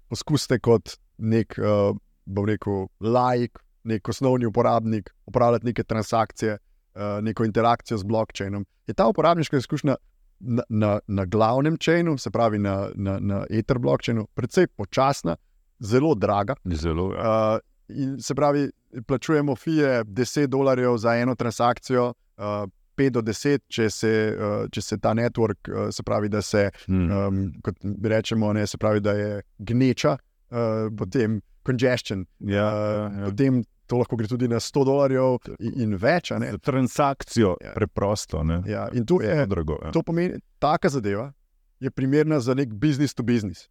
[0.10, 7.46] poskusite kot nek, uh, bom rekel, laik, nek osnovni uporabnik, upravljati neke transakcije, uh, neko
[7.46, 8.66] interakcijo z blokčainom.
[8.88, 9.96] Je ta uporabniška izkušnja
[10.40, 15.38] na, na, na glavnem čainu, se pravi na, na, na eter blokčainu, precej počasna,
[15.80, 16.56] zelo draga.
[16.66, 17.56] Zelo, ja.
[17.56, 18.70] uh, in se pravi,
[19.08, 22.14] plačujemo fije 10 dolarjev za eno transakcijo.
[22.38, 26.42] Uh, 5 do 10, če se, uh, če se ta network, uh, se pravi, da
[26.42, 29.30] se, um, kot rečemo, ne, se pravi, da je
[29.60, 32.26] gneča, uh, potem congestion.
[32.40, 33.30] Ja, uh, ja.
[33.30, 36.32] Potem to lahko gre tudi na 100 dolarjev in, več.
[36.66, 37.74] Transakcijo, ja.
[37.78, 38.42] preprosto.
[38.66, 38.88] Ja.
[38.94, 39.94] In to, je, drago, ja.
[39.94, 41.32] to pomeni, taka zadeva
[41.80, 43.68] je primerna za nek business to business.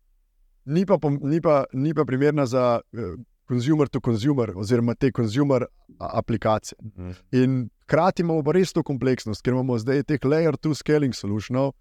[0.65, 3.15] Ni pa, ni pa, ni pa primerna za uh,
[3.49, 5.67] consumer to consumer, oziroma te consumer
[5.99, 6.79] aplikacije.
[6.97, 7.11] Mm.
[7.33, 11.75] In hkrati imamo pa res to kompleksnost, ker imamo zdaj teh layer 2 scaling solutionov,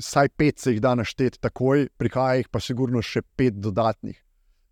[0.00, 4.16] vsaj pet se jih da našteti takoj, prihaja jih pa sigurno še pet dodatnih.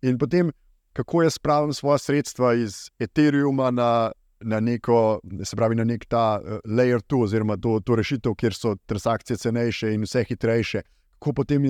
[0.01, 0.49] In potem,
[0.97, 3.91] kako jaz spravim svoje sredstva iz Ethereuma na.
[4.41, 8.55] Na neko, se pravi, na nek ta uh, layer 2, oziroma to, to rešitev, kjer
[8.57, 10.81] so transakcije cenejše in vse hitrejše,
[11.19, 11.67] kako potem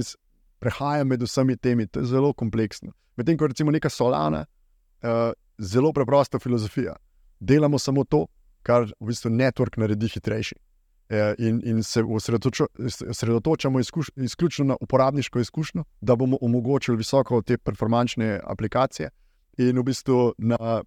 [0.64, 2.94] prehajam med vsemi temi, to je zelo kompleksno.
[3.20, 4.46] Medtem ko recimo neka solana,
[5.04, 6.96] uh, zelo preprosta filozofija.
[7.42, 8.28] Delamo samo to,
[8.64, 10.56] kar v bistvu network naredi hitrejši.
[11.12, 12.04] Uh, in, in se
[13.10, 19.10] osredotočamo izkuš, izključno na uporabniško izkušnjo, da bomo omogočili visoko te performančne aplikacije
[19.58, 20.82] in v bistvu na,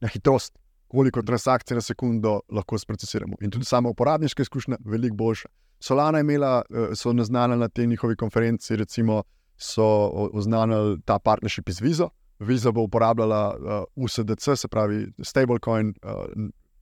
[0.00, 0.54] na hitrost,
[0.88, 3.36] koliko transakcij na sekundo lahko sprocesiramo.
[3.40, 5.48] In tudi sama uporabniška izkušnja je veliko boljša.
[5.80, 9.22] Solana je imela, eh, so naznanili na tej njihovi konferenci, recimo,
[9.56, 9.84] so
[10.32, 12.08] oznanili ta partnership z Vizo.
[12.38, 16.24] Viza bo uporabljala uh, eh, USDC, se pravi stablecoin uh,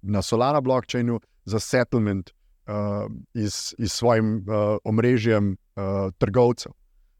[0.02, 2.30] na Solana blockchainu za settlement
[2.66, 6.72] uh, iz, iz svojim uh, omrežjem uh, trgovcev.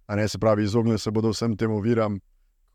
[0.09, 2.19] Ne, se pravi, izognili se bodo vsem tem oviram,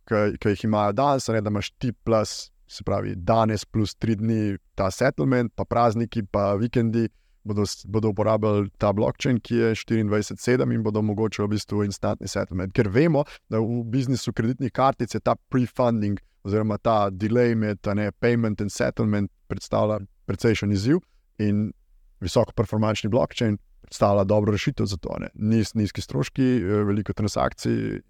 [0.10, 4.58] ki jih imajo danes, ne, da imaš ti plus, se pravi, danes plus tri dni
[4.76, 7.08] ta settlement, pa prazniki, pa vikendi
[7.44, 12.74] bodo, bodo uporabljali ta blockchain, ki je 24-7 in bodo omogočili v bistvu instantni settlement.
[12.76, 18.12] Ker vemo, da v biznisu kreditnih kartic je ta prefunding oziroma ta delay med ne,
[18.12, 20.00] payment in settlement predstavlja
[20.30, 21.02] precejšen izziv
[21.40, 21.72] in
[22.24, 25.18] visoko performančni blockchain predstavlja dobro rešitev za to.
[25.34, 28.02] Nis, nizki stroški, eh, veliko transakcij.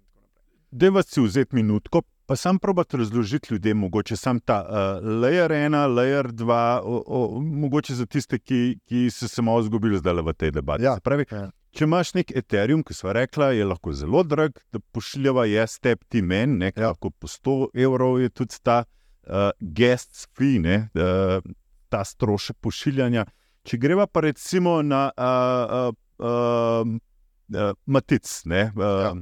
[0.70, 5.94] Deva si vzeti minutko, Pa sam probati razložiti ljudem, mogoče sam ta uh, layer 1,
[5.94, 10.84] layer 2, mogoče za tiste, ki, ki so se malo izgubili zdaj v tej debati.
[10.84, 10.92] Ja.
[11.02, 11.48] Pravi, ja.
[11.74, 16.04] Če imaš nek Ethereum, ki smo rekli, je lahko zelo drag, da pošiljava je step
[16.08, 17.16] ti men, nekako ja.
[17.18, 21.42] po 100 evrov je tudi ta uh, guest fee, ne, uh,
[21.90, 23.26] ta strošek pošiljanja.
[23.66, 26.94] Če greva pa recimo na uh, uh, uh,
[27.58, 28.68] uh, Matic, ne.
[28.78, 29.12] Uh, ja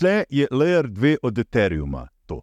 [0.00, 2.08] tle je layer 2 od Ethereuma.
[2.26, 2.42] To,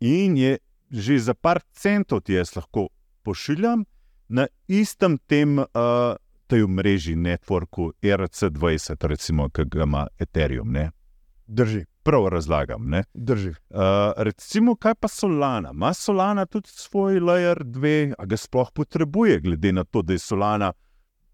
[0.00, 0.58] in je
[0.90, 2.88] že za par centov, ki jaz lahko
[3.22, 3.84] pošiljam
[4.28, 5.66] na istem tem uh,
[6.46, 10.70] tej mreži, networku RC20, recimo, ki ga ima Ethereum.
[10.72, 10.90] Ne?
[11.46, 11.84] Drži.
[12.02, 12.86] Prav razlagam.
[12.90, 13.02] Ne?
[13.14, 13.50] Drži.
[13.50, 15.72] Uh, recimo, kaj pa Solana?
[15.72, 20.22] Ma Solana tudi svoj layer 2, a ga sploh potrebuje, glede na to, da je
[20.22, 20.72] Solana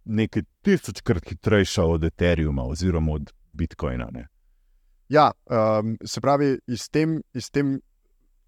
[0.05, 4.09] nekaj tisočkrat hitrejša od Ethereuma oziroma od Bitcoina.
[4.13, 4.29] Ne?
[5.13, 7.75] Ja, um, se pravi, iz tem, iz tem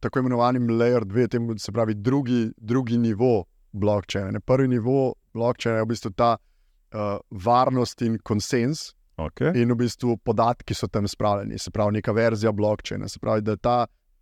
[0.00, 4.40] tako imenovanim layer 2, tem, se pravi, drugi, drugi nivo blokčina.
[4.40, 8.94] Prvi nivo blokčina je v bistvu ta uh, varnost in konsens.
[9.20, 9.53] Okay.
[9.61, 13.09] In v bistvu podatki so tam spravljeni, se pravi, neka verzija blokčina.
[13.09, 13.77] Se pravi, da ta,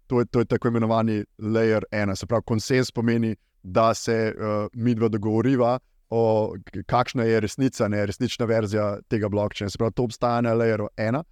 [0.07, 2.17] to, je, to je tako imenovani layer 1.
[2.19, 5.79] Se pravi, konsens pomeni, da se uh, mi dva dogovoriva
[6.11, 6.55] o
[6.87, 9.71] kakšna je resnica, ne resnična verzija tega blokčina.
[9.71, 11.23] Se pravi, to obstaja na layeru 1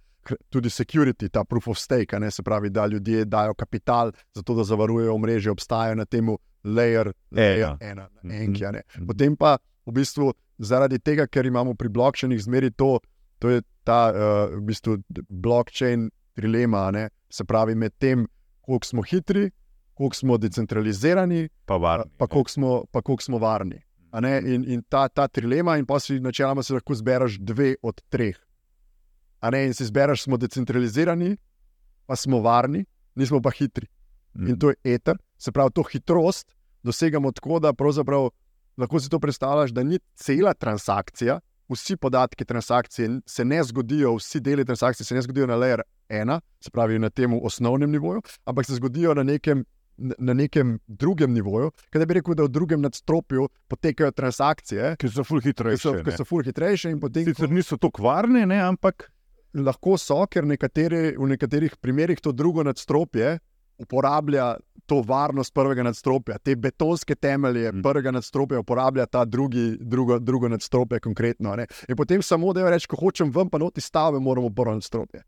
[0.49, 4.55] tudi security, ta proof of stake, ne, se pravi, da ljudje dajo kapital za to,
[4.55, 6.27] da zavarujejo mreže, obstajajo na tem
[6.63, 8.31] layer, layer ena, Mhm.
[8.33, 8.63] enki.
[8.63, 8.81] Ne.
[9.07, 12.99] Potem pa v bistvu zaradi tega, ker imamo pri blokčenih zmeri to,
[13.39, 14.17] to je ta uh,
[14.51, 14.97] v bistvu
[15.31, 18.27] blockchain trilema, ne, se pravi, med tem,
[18.61, 19.49] koliko smo hitri,
[19.93, 22.11] koliko smo decentralizirani, Pa varni.
[22.17, 23.81] pa koliko smo, pa koliko smo varni.
[24.11, 27.75] A ne, In, in ta, ta trilema, in pa si načeloma si lahko zbereš dve
[27.81, 28.35] od treh.
[29.41, 31.35] Ne, in si zbereš, smo decentralizirani,
[32.05, 33.87] pa smo varni, nismo pa hitri.
[34.37, 34.49] Mhm.
[34.49, 35.17] In to je eter.
[35.37, 38.29] Se pravi, to hitrost dosegamo tako, da pravzaprav
[38.77, 44.39] lahko si to predstavljaš, da ni cela transakcija, vsi podatki transakcije se ne zgodijo, vsi
[44.39, 48.65] deli transakcije se ne zgodijo na layer 1, se pravi na tem osnovnem nivoju, ampak
[48.65, 49.65] se zgodijo na nekem.
[50.17, 55.23] Na nekem drugem nivoju, kaj bi rekel, da v drugem nadstropju potekajo transakcije, Ki so
[55.23, 59.11] ful ki so, ki so ful hitrejše, in potem Sicer niso tako varne, ne, ampak
[59.53, 63.39] lahko so, ker nekateri, v nekaterih primerjih to drugo nadstropje
[63.81, 67.81] uporablja to varnost prvega nadstropja, te betonske temelje Mm.
[67.81, 71.55] prvega nadstropja uporablja ta drugi, drugo, drugo nadstropje konkretno.
[71.55, 71.65] Ne.
[71.89, 75.23] In potem samo da reči, ko hočem ven, pa noti stave, moramo prvo nadstropje.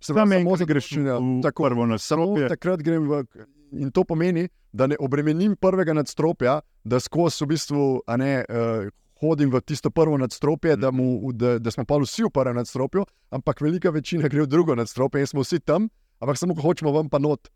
[0.00, 1.62] Se pravi, samo za greš v tako.
[1.64, 2.48] prvo Samo nadstropje.
[2.48, 3.24] takrat grem v.
[3.72, 8.88] In to pomeni, da ne obremenim prvega nadstropja, da skozi v bistvu a ne, uh,
[9.20, 13.04] hodim v tisto prvo nadstropje, da, mu, da, da smo pa vsi v prvem nadstropju,
[13.30, 15.88] ampak velika večina gre v drugo nadstropje in smo vsi tam,
[16.20, 17.48] ampak samo ko hočemo ven, pa not,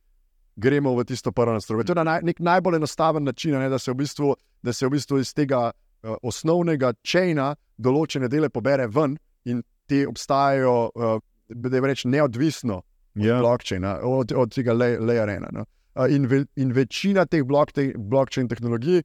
[0.57, 1.85] gremo v tisto prvo nadstropje.
[1.89, 4.87] To je na naj, nek najbolj enostaven način, ne, da, se v bistvu, da se
[4.87, 11.17] v bistvu iz tega uh, osnovnega čejna določene dele pobere ven in te obstajajo, uh,
[11.49, 12.83] da je reč neodvisno
[13.15, 13.37] Ja.
[13.39, 15.53] blockchaina, od, od tega lay- layer 1.
[15.55, 15.65] No.
[15.95, 19.03] Uh, In, ve, in večina teh blok, te, blockchain tehnologij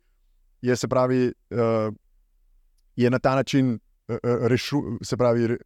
[0.62, 1.94] je, se pravi, uh,
[3.00, 5.58] je na ta način, uh, rešu, se pravi, re,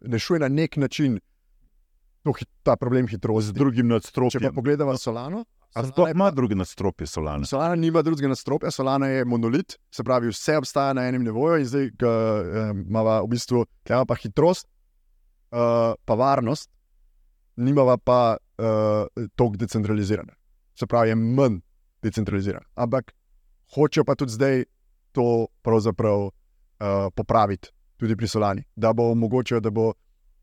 [0.00, 1.20] rešuje na nek način
[2.22, 3.52] to, ta problem Z hitrosti.
[3.52, 4.54] drugim Če pa nadstropjem.
[4.54, 7.46] pogledamo Solano, A sploh ima druge nadstropje Solana?
[7.46, 11.66] Solana nima drugega nadstropja, Solana je monolit, se pravi, vse obstaja na enem nivoju in
[11.66, 11.92] zdaj eh,
[12.88, 14.66] imamo v bistvu pa hitrost,
[15.50, 16.70] uh, pa varnost,
[17.56, 20.32] nimava pa uh, toliko decentralizirana.
[20.74, 21.60] Se pravi, je manj
[22.02, 22.66] decentralizirana.
[22.74, 23.12] Ampak
[23.74, 24.64] hočejo pa tudi zdaj
[25.12, 26.30] to pravzaprav
[26.80, 29.92] uh, popraviti, tudi pri Solani, da bo omogočilo, da bo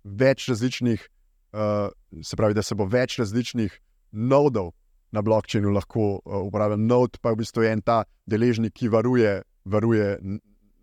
[0.04, 1.10] več različnih,
[1.54, 1.89] uh,
[2.24, 3.80] se pravi, da se bo več različnih
[4.12, 4.71] nodov
[5.12, 6.80] na blokčinu lahko uh, uporabljal.
[6.80, 10.17] Node pa je v bistvu en ta deležnik, ki varuje, varuje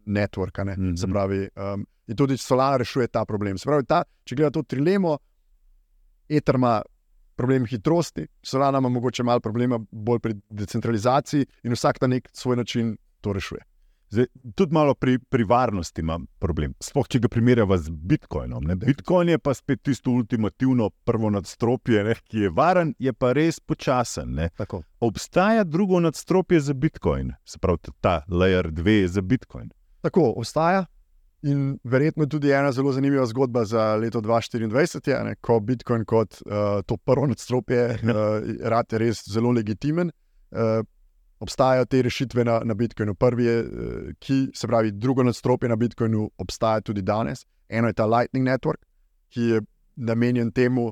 [0.06, 0.64] network.
[0.64, 0.76] Ne?
[0.76, 0.82] Mm.
[0.82, 0.96] -hmm.
[0.96, 3.58] Se pravi, um, in tudi Solana rešuje ta problem.
[3.58, 5.18] Se pravi, ta, če gledamo to trilemo,
[6.28, 6.82] Ether ima
[7.36, 12.56] problem hitrosti, Solana ima mogoče malo problema bolj pri decentralizaciji in vsak na nek svoj
[12.56, 13.71] način to rešuje.
[14.12, 16.74] Zdaj, tudi malo pri, pri varnosti imam problem.
[16.84, 18.66] Sploh, če ga primerjava z Bitcoinom.
[18.68, 18.74] Ne?
[18.76, 22.18] Bitcoin je pa spet tisto ultimativno prvo nadstropje, ne?
[22.28, 24.36] ki je varen, je pa res počasen.
[25.00, 29.72] Obstaja drugo nadstropje za Bitcoin, se pravi ta layer 2 za Bitcoin.
[30.04, 30.84] Tako obstaja.
[31.48, 36.42] In verjetno tudi ena zelo zanimiva zgodba za leto 2024, je, ne, ko Bitcoin kot
[36.44, 38.16] uh, to prvo nadstropje uh,
[38.76, 40.12] rad je res zelo legitimen.
[40.50, 40.84] Uh,
[41.42, 43.14] obstajajo te rešitve na, na Bitcoinu.
[43.18, 43.68] Prvi je, uh,
[44.22, 47.46] ki se pravi, drugo nadstropje na Bitcoinu obstaja tudi danes.
[47.68, 48.84] Eno je ta Lightning Network,
[49.32, 49.62] ki je
[49.96, 50.90] namenjen temu,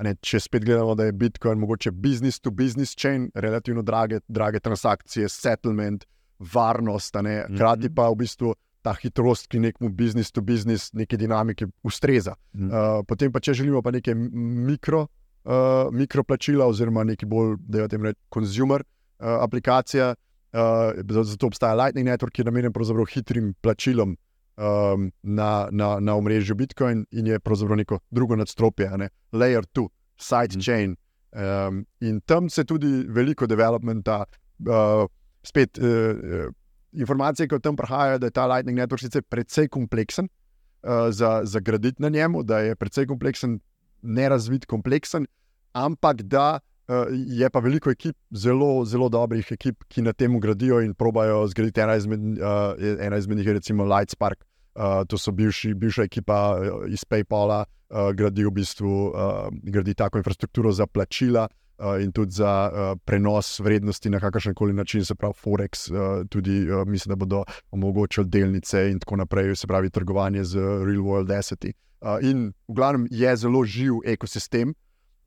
[0.00, 4.60] ne, če spet gledamo, da je Bitcoin mogoče business to business chain, relativno drage, drage
[4.60, 6.06] transakcije, settlement,
[6.40, 7.94] varnost, ne, hkrati Mhm.
[7.94, 12.34] pa v bistvu ta hitrost, ki nekemu business to business, neki dinamiki ustreza.
[12.54, 12.66] Mhm.
[12.70, 15.06] Uh, potem pa, če želimo pa neke mikro,
[15.44, 20.14] uh, mikroplačila, oziroma neki bolj, da je tem reči, consumer uh, aplikacija,
[20.52, 24.16] uh, zato obstaja Lightning Network, ki je namenjen pravzaprav hitrim plačilom
[24.56, 29.10] um, na, na, na omrežju Bitcoin in je pravzaprav neko drugo nadstropje, ne?
[29.32, 30.96] layer 2, sidechain.
[31.30, 34.24] Um, in tam se tudi veliko developmenta,
[34.66, 35.06] uh,
[35.46, 36.50] spet uh,
[36.92, 41.40] informacije, ki o tem prihajajo, da je ta Lightning Network sicer precej kompleksen uh, za,
[41.44, 43.60] za graditi na njemu, da je precej kompleksen,
[44.02, 45.26] nerazvit, kompleksen,
[45.72, 46.69] ampak da uh,
[47.12, 51.80] je pa veliko ekip, zelo, zelo dobrih ekip, ki na tem gradijo in probajo zgraditi.
[51.80, 52.74] Ena izmed, uh,
[53.06, 54.44] ena izmed njih je recimo Lightspark.
[54.74, 60.20] Uh, to so bivši, bivša ekipa iz PayPala, uh, gradi v bistvu uh, gradi tako
[60.22, 61.48] infrastrukturo za plačila,
[61.80, 66.26] uh, in tudi za uh, prenos vrednosti na kakršen koli način, se pravi, Forex, uh,
[66.28, 71.02] tudi uh, mislim, da bodo omogočili delnice in tako naprej, se pravi, trgovanje z real
[71.02, 71.72] world asseti.
[72.00, 74.74] Uh, in v glavnem je zelo živ ekosistem.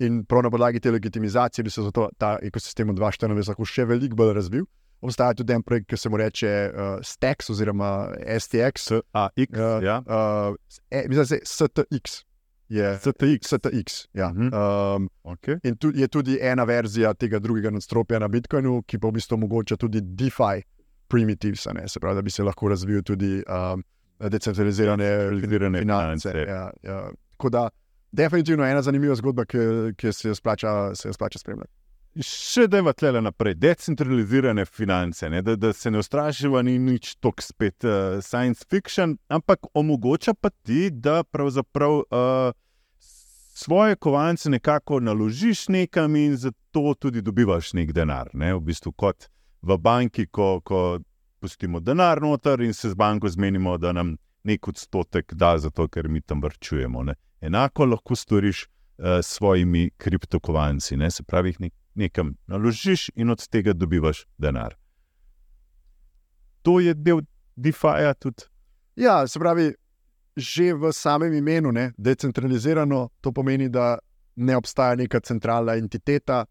[0.03, 3.85] In prav na podlagi te legitimizacije bi se zato ta ekosistem od 2014 lahko še
[3.87, 4.65] veliko bolj razvil.
[5.03, 7.89] Obstaja tudi en projekt, ki se mu reče uh, STX oziroma
[8.39, 8.91] STX.
[9.11, 9.97] AX, uh, ja.
[10.07, 10.55] uh,
[10.89, 12.21] e, mislim, da je STX
[12.73, 13.49] je CTX.
[13.49, 14.27] CTX ja.
[14.27, 14.95] uh -huh.
[14.95, 15.59] um, okay.
[15.63, 19.35] In tu, je tudi ena verzija tega drugega nadstropja na Bitcoinu, ki pa v bistvu
[19.35, 20.63] omogoča tudi DeFi
[21.07, 21.87] primitives, ne?
[21.87, 23.83] se pravi, da bi se lahko razvil tudi um,
[24.29, 25.27] decentralizirane
[25.79, 26.31] finance.
[26.31, 26.45] finance.
[26.47, 27.11] Ja, ja.
[27.31, 27.69] Tako da,
[28.13, 29.57] definitivno ena zanimiva zgodba, ki,
[29.97, 31.71] ki se jo splača, splača spremljati.
[32.21, 35.41] Še da je vse naprej, decentralizirane finance, ne?
[35.41, 40.51] da, da se ne ustrašiva, ni nič tok spet uh, science fiction, ampak omogoča pa
[40.53, 42.53] ti, da pravzaprav uh,
[43.53, 48.29] svoje kovance nekako naložiš nekam in zato tudi dobivaš nek denar.
[48.33, 48.53] Ne?
[48.53, 49.29] V bistvu kot
[49.61, 50.99] v banki, ko, ko
[51.41, 56.07] pustimo denar noter in se z banko zmenimo, da nam nek odstotek da, zato ker
[56.07, 57.03] mi tam vrčujemo.
[57.03, 57.17] Ne?
[57.43, 61.11] Enako lahko storiš uh, s svojimi kriptokovanci, ne?
[61.11, 64.75] se pravi, nek nekam naložiš in od tega dobivaš denar.
[66.61, 67.21] To je del
[67.55, 68.43] DeFi-ja tudi.
[68.95, 69.73] Ja, se pravi,
[70.35, 73.97] že v samem imenu, ne, decentralizirano, to pomeni, da
[74.35, 76.45] ne obstaja neka centralna entiteta,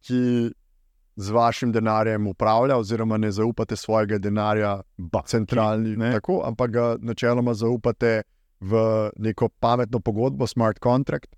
[0.00, 0.50] ki
[1.16, 4.80] z vašim denarjem upravlja, oziroma ne zaupate svojega denarja
[5.26, 6.12] centralni, ne.
[6.12, 8.22] tako, ampak ga načeloma zaupate
[8.60, 11.36] v neko pametno pogodbo, smart contract,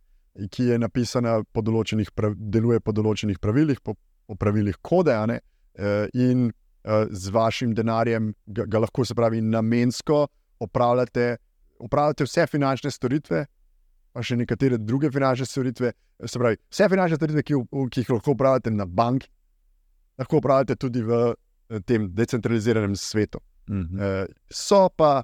[0.51, 3.95] ki je napisana po določenih, deluje po določenih pravilih, po,
[4.27, 5.39] po pravilih kode, ne,
[5.77, 10.25] eh, in eh, z vašim denarjem ga, ga lahko, se pravi, namensko
[10.63, 11.37] opravljate,
[11.83, 13.45] opravljate vse finančne storitve,
[14.13, 15.93] pa še nekatere druge finančne storitve.
[16.27, 17.61] Se pravi, vse finančne storitve, ki,
[17.93, 19.31] ki jih lahko opravljate na banki,
[20.21, 23.39] lahko opravljate tudi v eh, tem decentraliziranem svetu.
[23.71, 24.27] Mm -hmm.
[24.51, 25.23] So pa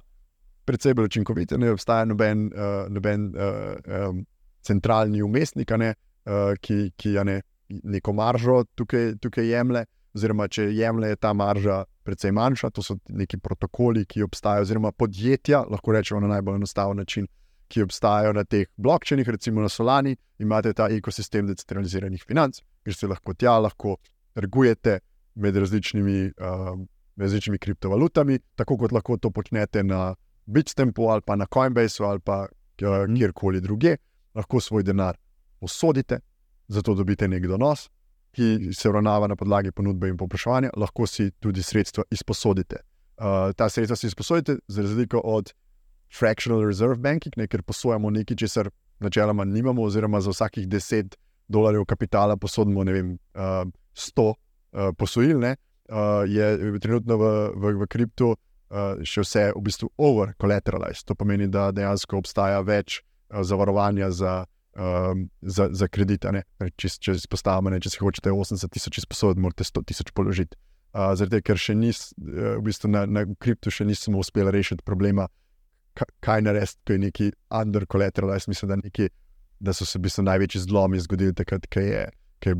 [0.69, 2.51] precej bolj učinkovite, ne obstaja noben.
[2.93, 4.25] noben um,
[4.61, 5.93] centralni umestnik, ne,
[6.25, 9.85] uh, ki, ki ne, neko maržo tukaj, tukaj jemlje.
[10.17, 14.91] Oziroma, če jemlje, je ta marža precej manjša, to so neki protokoli, ki obstajajo, oziroma
[14.91, 17.27] podjetja, lahko rečemo na najbolj enostaven način,
[17.69, 23.09] ki obstajajo na teh blokčenih, recimo na Solani, imate ta ekosistem decentraliziranih financ, kjer se
[23.11, 23.99] lahko tja lahko
[24.33, 24.97] trgujete
[25.35, 26.73] med različnimi, uh,
[27.21, 30.15] različnimi kriptovalutami, tako kot lahko to počnete na
[30.49, 33.97] Bitstampu ali pa na Coinbase ali pa kjerkoli drugje
[34.35, 35.17] lahko svoj denar
[35.59, 36.19] posodite,
[36.67, 37.89] zato dobite nek donos,
[38.31, 42.83] ki se uravnava na podlagi ponudbe in popraševanja, lahko si tudi sredstva izposodite.
[43.17, 45.51] Uh, ta sredstva si izposodite, za razliko od
[46.19, 51.15] fractional reserve banking, ne, ker posojamo nekaj, česar načeloma nimamo, oziroma za vsakih 10
[51.47, 54.35] dolarjev kapitala posodimo vem, uh, 100 uh,
[54.97, 55.55] posojil, ne,
[55.89, 58.35] uh, je trenutno v, v, v kriptu.
[58.69, 61.07] Uh, še vse v bistvu over-collateralized.
[61.09, 66.25] To pomeni, da dejansko obstaja več Eh, zavarovanja za, um, za, za kredit.
[66.75, 70.57] Če, če izpostavimo, če si hočete 80 tisoč izposoditi, morate 100 tisoč položiti.
[70.89, 74.49] Uh, Zaradi tega, ker še nis, uh, v bistvu na, na kriptu še nismo uspeli
[74.55, 75.27] rešiti problema,
[76.25, 78.33] kaj narediti, ko je neki under collateral.
[78.33, 79.11] Jaz mislim, da, neki,
[79.61, 82.07] da so se v bistvu največji zlomi zgodili takrat, ko je.
[82.41, 82.55] Ker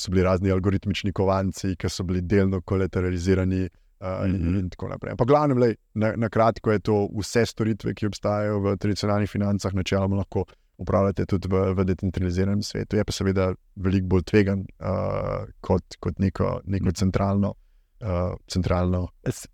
[0.00, 4.58] so bili razni algoritmični kovanci, ki so bili delno kolateralizirani, Uh, mm -hmm.
[4.58, 5.16] in tako naprej.
[5.16, 9.74] Pa glavno, lej, na, na kratko je to vse storitve, ki obstajajo v tradicionalnih financah,
[9.74, 10.44] načeloma lahko
[10.76, 12.96] upravljate tudi v, v decentraliziranem svetu.
[12.96, 17.54] Je pa seveda veliko bolj tvegan uh, kot, kot neko, neko centralno.
[18.00, 19.48] Uh, centralno se,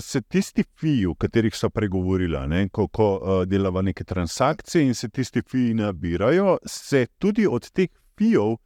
[0.00, 4.94] se tisti fiji, o katerih so pregovorili, ne, ko, ko uh, delajo neke transakcije in
[4.94, 8.58] se tisti fiji nabirajo, se tudi od teh fijev uh,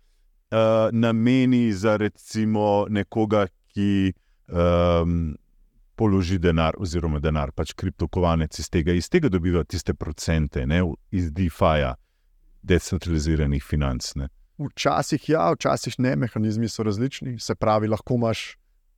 [0.92, 5.36] nameni za recimo nekoga, ki uh, um,
[5.98, 11.32] položi denar, oziroma denar, pač kriptokovanec iz tega, iz tega dobiva tiste procente, ne, iz
[11.34, 11.96] DeFi-ja,
[12.62, 14.12] decentraliziranih financ.
[14.20, 14.28] Ne.
[14.58, 17.36] Včasih ja, včasih ne, mehanizmi so različni.
[17.42, 18.44] Se pravi, lahko imaš,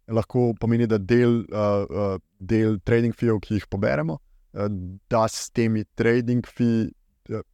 [0.09, 4.69] lahko pomeni, da del, uh, uh, del trading fijev, ki jih poberemo, uh,
[5.11, 6.93] da s temi trading fijev
[7.33, 7.45] uh,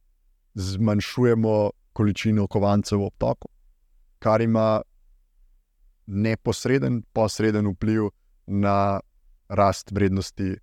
[0.57, 1.57] zmanjšujemo
[1.97, 3.49] količino kovancev v obtoku,
[4.19, 4.81] kar ima
[6.07, 8.09] neposreden, posreden vpliv
[8.47, 8.99] na
[9.49, 10.55] rast vrednosti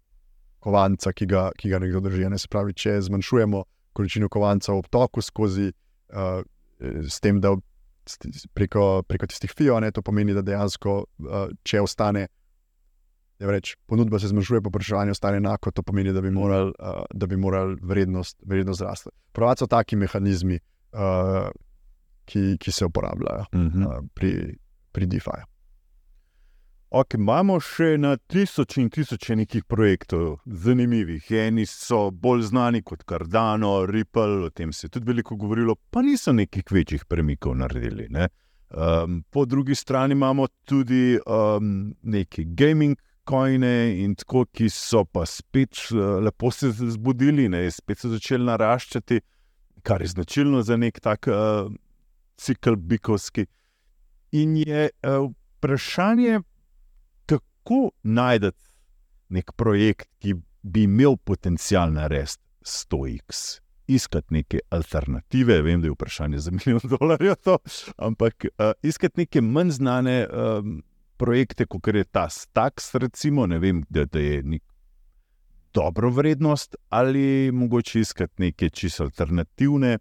[0.65, 2.29] kovanca, ki ga, ki ga nekdo drži.
[2.33, 2.41] Ne?
[2.41, 3.65] Se pravi, če zmanjšujemo
[3.95, 6.41] količino kovanca v obtoku skozi uh,
[6.81, 7.55] s tem, da
[8.57, 12.27] preko, preko tistih fijo, ne, to pomeni, da dejansko, uh, če ostane.
[13.45, 18.39] Reč, ponudba se zmanjšuje, popraševanje ostane enako, to pomeni, da bi morali uh, moral vrednost,
[18.47, 19.13] vrednost rasti.
[19.37, 20.59] Pravi so taki mehanizmi,
[20.95, 21.51] uh,
[22.25, 23.87] ki, ki se uporabljajo uh -huh.
[23.87, 24.57] uh, pri,
[24.95, 25.43] pri DeFi.
[26.95, 31.27] Okay, imamo še na tisoč in tisoče nekih projektov, zanimivih.
[31.43, 36.05] Eni so bolj znani kot Cardano, Ripple, o tem se je tudi veliko govorilo, pa
[36.07, 38.07] niso nekih večjih premikov naredili.
[38.15, 38.29] Ne?
[38.71, 42.95] Um, po drugi strani imamo tudi um, neke gaming
[43.27, 43.75] coine
[44.05, 47.65] in tako, ki so pa spet uh, lepo se zbudili, ne?
[47.75, 49.19] spet so začeli naraščati,
[49.83, 51.67] kar je značilno za nek tak uh,
[52.39, 53.49] cikl bikovski.
[54.35, 56.41] In je uh, vprašanje,
[57.27, 58.51] kako najti
[59.35, 63.61] nek projekt, ki bi imel potencial na res 100x.
[63.87, 67.59] Iskati neke alternative, vem, da je vprašanje za milijon dolarjev, to,
[67.97, 70.79] ampak uh, iskati neke manj znane um,
[71.17, 74.63] projekte, kot je ta Stax, recimo, ne vem, da, da je nek
[75.75, 79.99] dobro vrednost, ali mogoče iskati neke čisto alternativne,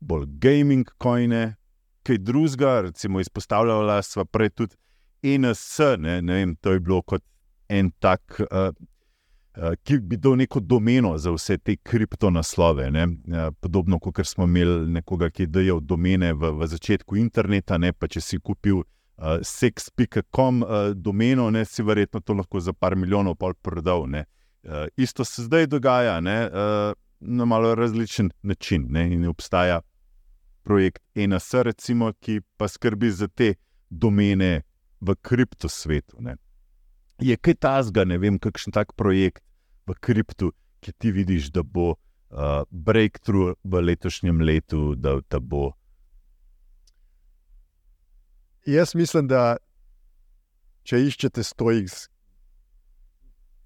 [0.00, 1.54] bolj gaming coine,
[2.02, 4.76] kaj drugega, recimo izpostavljala sva prej tudi
[5.22, 7.22] NS, ne, ne vem, to je bilo kot
[7.68, 8.40] en tak.
[8.50, 8.72] Uh,
[9.84, 12.86] Ki bi dal neko domeno za vse te kriptonaslove.
[13.60, 17.92] Podobno kot smo imeli nekoga, ki je dajal domene v, v začetku interneta, ne?
[17.92, 21.66] pa če si kupil uh, sex.com uh, domeno, ne?
[21.68, 24.08] si verjetno to lahko za par milijonov prodal.
[24.08, 28.86] Uh, isto se zdaj dogaja uh, na malo različen način.
[28.88, 29.12] Ne?
[29.12, 29.82] In obstaja
[30.62, 33.54] projekt NS, recimo, ki pa skrbi za te
[33.90, 34.62] domene
[35.00, 36.18] v kriptosvetu.
[37.22, 39.42] Je kaj tasga, ne vem, kakšen tak projekt
[39.86, 40.52] v kriptu,
[40.82, 45.72] ki ti vidiš, da bo uh, breakthrough v letošnjem letu, da, da bo.
[48.66, 49.58] Jaz mislim, da
[50.86, 51.90] če iščete stojk,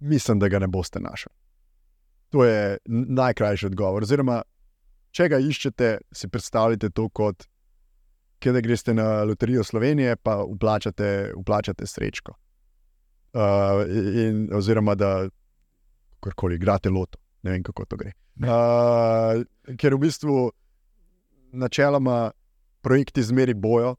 [0.01, 1.33] mislim, da ga ne boste našli.
[2.35, 4.05] To je najkrajši odgovor.
[4.05, 4.43] Oziroma,
[5.17, 7.47] če ga iščete, si predstavljate to kot
[8.43, 12.35] kjer greste na loterijo Slovenije, pa uplačate, uplačate srečko.
[13.37, 13.83] Uh,
[14.23, 15.29] in, oziroma, da
[16.21, 18.13] karkoli igrate loto, ne vem, kako to gre.
[18.41, 19.43] Uh,
[19.81, 20.51] ker v bistvu
[21.57, 22.31] načeloma
[22.85, 23.97] projekti zmeri bojo.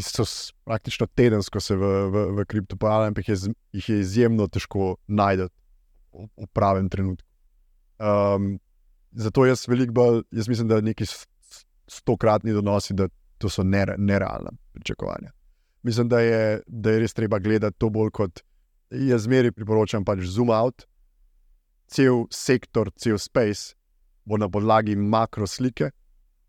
[0.00, 0.24] So
[0.64, 6.28] praktično tedensko se v, v, v kriptu pojavljajo, ampak jih je izjemno težko najti v,
[6.40, 7.26] v pravem trenutku.
[8.00, 8.54] Um,
[9.12, 11.06] zato jaz veliko bolj, jaz mislim, da nekaj
[11.90, 13.08] stokratni donosi, da
[13.38, 15.32] to so nerealna pričakovanja.
[15.82, 18.42] Mislim, da je, da je res treba gledati to bolj kot
[18.90, 20.84] jaz zmeri priporočam, pač zoom out.
[21.90, 23.74] Cel sektor, cel space
[24.24, 25.90] bo na podlagi makroslike,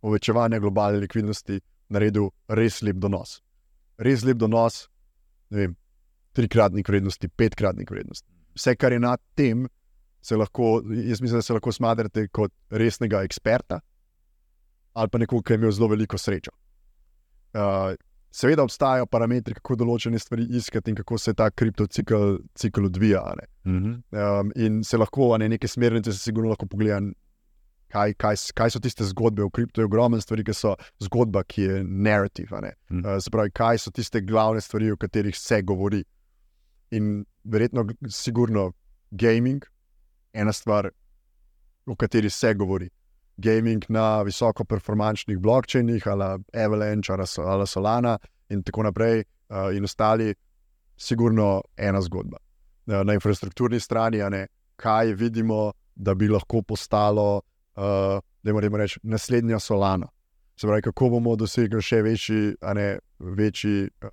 [0.01, 3.39] povečevanja globalne likvidnosti, naredil res lep donos.
[3.97, 4.83] Res lep donos,
[5.49, 5.75] ne vem,
[6.37, 8.27] trikratnik vrednosti, petkratnik vrednosti.
[8.55, 9.65] Vse, kar je nad tem,
[10.21, 13.79] se lahko, jaz mislim, da se lahko smatrate kot resnega eksperta,
[14.93, 16.51] ali pa nekoga, ki je imel zelo veliko srečo.
[17.53, 17.95] Uh,
[18.31, 23.23] seveda obstajajo parametri, kako določene stvari iskati in kako se ta kriptocikl odvija.
[23.65, 24.39] Mm -hmm.
[24.39, 27.13] um, in se lahko ne, neke smernice, se sigurno lahko pogledam.
[27.91, 29.81] Kaj, kaj, kaj so tiste zgodbe v kriptu?
[29.81, 32.47] Je ogromno stvari, ki so zgodba, ki je narativ.
[32.89, 32.99] Mm.
[32.99, 36.03] Uh, pravi, kaj so tiste glavne stvari, o katerih se govori.
[36.91, 38.71] In verjetno, sigurno,
[39.11, 39.65] gaming,
[40.33, 40.89] ena stvar,
[41.85, 42.89] o kateri se govori
[43.37, 48.17] gaming na visoko-performančnih blokčenih, ali Avalanche, ali Solana
[48.49, 50.33] in tako naprej, uh, in ostali,
[50.97, 52.37] sigurno ena zgodba.
[52.85, 57.41] Uh, na infrastrukturni strani, ne, kaj vidimo, da bi lahko postalo,
[57.75, 60.07] uh, da moramo reči, naslednja Solana.
[60.55, 63.89] Se pravi, kako bomo dosegli še večji, ne večji.
[64.03, 64.09] Uh,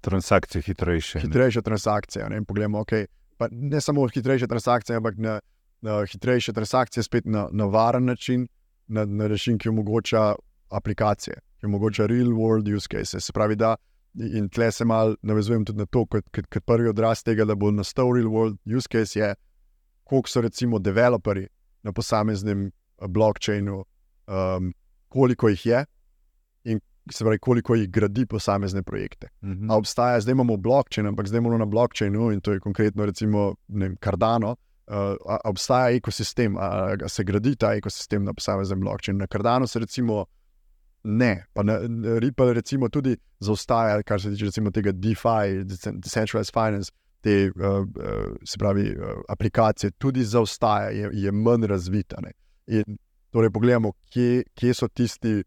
[0.00, 1.20] Transakcije hitrejše.
[1.20, 2.28] Hitrejše transakcije.
[2.30, 3.06] Ne, poglejmo, okay,
[3.50, 5.40] ne samo hitrejše transakcije, ampak na
[5.80, 8.48] na hitrejše transakcije, spet na, na varen način,
[8.86, 10.34] na, na način, ki omogoča
[10.70, 13.24] aplikacije, ki omogoča real world use cases.
[13.24, 13.76] Se pravi, da
[14.14, 18.10] in tle se mal navezujem tudi na to, ker prvi odraz tega, da bo nastal
[18.14, 19.34] real world use case, je,
[20.04, 21.46] koliko so recimo developerji
[21.82, 22.70] na posameznem
[23.08, 23.84] blockchainu,
[24.26, 24.72] um,
[25.08, 25.84] koliko jih je.
[27.12, 29.28] Se pravi, koliko jih gradi posamezne projekte.
[29.42, 29.64] Uh mhm.
[29.64, 29.78] -huh.
[29.78, 33.96] obstaja, zdaj imamo blockchain, ampak zdaj imamo na blockchainu, in to je konkretno, recimo, vem,
[34.04, 34.56] Cardano,
[34.86, 39.18] uh, obstaja ekosistem, ali se gradi ta ekosistem na posameznem blockchainu.
[39.18, 40.26] Na Cardano se recimo
[41.04, 41.44] ne.
[41.52, 41.78] Pa na,
[42.18, 48.36] Ripple recimo tudi zaostaja, kar se tiče recimo tega DeFi, Decentralized Finance, te uh, uh,
[48.44, 52.20] se pravi uh, aplikacije, tudi zaostaja, je, je manj razvita.
[52.22, 52.32] Ne.
[52.66, 52.98] In
[53.30, 55.42] torej pogledamo, kje, kje so tisti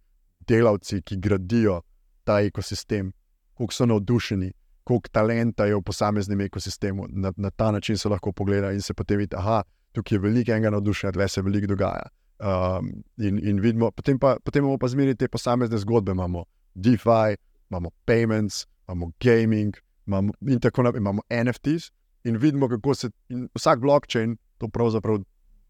[0.48, 1.82] delavci, ki gradijo
[2.24, 3.12] ta ekosistem,
[3.54, 4.52] koliko so navdušeni.
[4.84, 8.94] Koliko talenta je v posameznem ekosistemu, na, na ta način se lahko pogleda in se
[8.94, 12.10] potem vidi, da tukaj je veliko enega navdušenja, da se veliko dogaja.
[12.42, 16.12] Um, in, in vidimo, potem, pa, potem imamo pa zmeri te posamezne zgodbe.
[16.12, 17.38] Imamo DeFi,
[17.70, 19.78] imamo payments, imamo gaming,
[20.08, 21.92] imamo, in tako naprej, imamo NFTs.
[22.24, 23.10] In vidimo, kako se
[23.56, 25.22] vsak blockchain to pravzaprav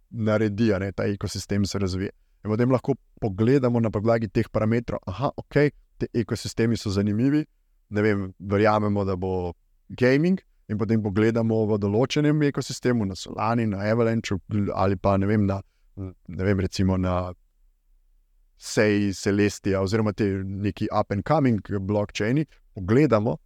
[0.09, 2.11] naredi, da ta ekosistem se razvije.
[2.43, 7.43] In potem lahko pogledamo na podlagi teh parametrov, da okay, te ekosistemi so zanimivi,
[7.89, 9.53] ne vem, verjamemo, da bo
[9.89, 10.41] gaming.
[10.71, 14.37] In potem pogledamo v določenem ekosistemu, na Solani, na Avalanche
[14.73, 15.59] ali pa ne vem, na
[15.97, 17.33] ne vem, recimo na
[18.57, 22.45] Seji Celestia, oziroma te neki up and coming blockchaini,
[22.77, 23.37] pogledamo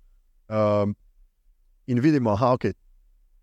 [0.49, 0.95] um,
[1.87, 2.73] in vidimo, da okay,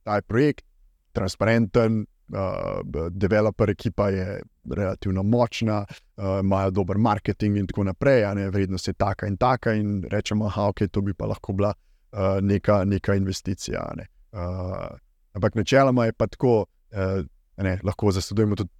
[0.04, 0.64] je projekt
[1.12, 4.42] transparenten, uh, developer ekipa je
[4.76, 5.84] relativno močna,
[6.16, 10.04] uh, imajo dober marketing in tako naprej, a ne vrednost je taka in taka, in
[10.10, 11.72] rečemo, da okay, to bi pa lahko bila
[12.12, 13.92] uh, neka, neka investicija.
[13.96, 14.06] Ne.
[14.32, 14.96] Uh,
[15.32, 17.24] ampak načeloma je pa tako, uh,
[17.56, 18.70] ne, lahko zasledujemo tudi.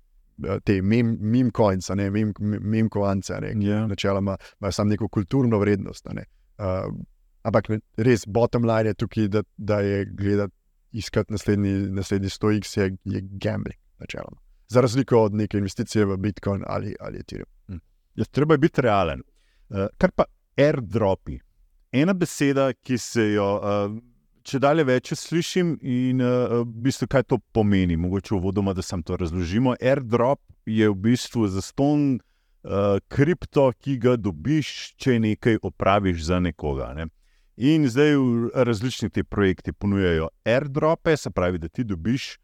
[0.49, 3.87] Eh, te mimkojnice, mim mimkovance, mim yeah.
[3.89, 6.07] Načeloma imajo samo neko kulturno vrednost.
[6.13, 6.25] Ne.
[6.59, 6.95] Uh,
[7.43, 10.55] ampak res, bottom line je tukaj, da, da je gledati,
[10.93, 14.41] iskati naslednji, naslednji stojk, je, je gambling, načeloma.
[14.69, 17.49] Za razliko od neke investicije v Bitcoin ali, ali Ethereum.
[17.67, 17.81] Hm.
[18.15, 19.23] Ja, treba je biti realen.
[19.69, 20.25] Uh, kar pa
[20.57, 21.39] airdropi.
[21.93, 23.49] Ena beseda, ki se jo.
[23.61, 24.01] Uh,
[24.43, 29.03] če dalje več slišim in uh, v bistvu, kaj to pomeni, mogoče uvodoma, da sem
[29.03, 29.75] to razložil.
[29.79, 36.93] Airdrop je v bistvu zaston uh, kripto, ki ga dobiš, če nekaj opraviš za nekoga.
[36.97, 37.07] Ne?
[37.65, 38.11] In zdaj
[38.55, 42.39] različni ti projekti ponujajo airdrope, se pravi, da ti dobiš.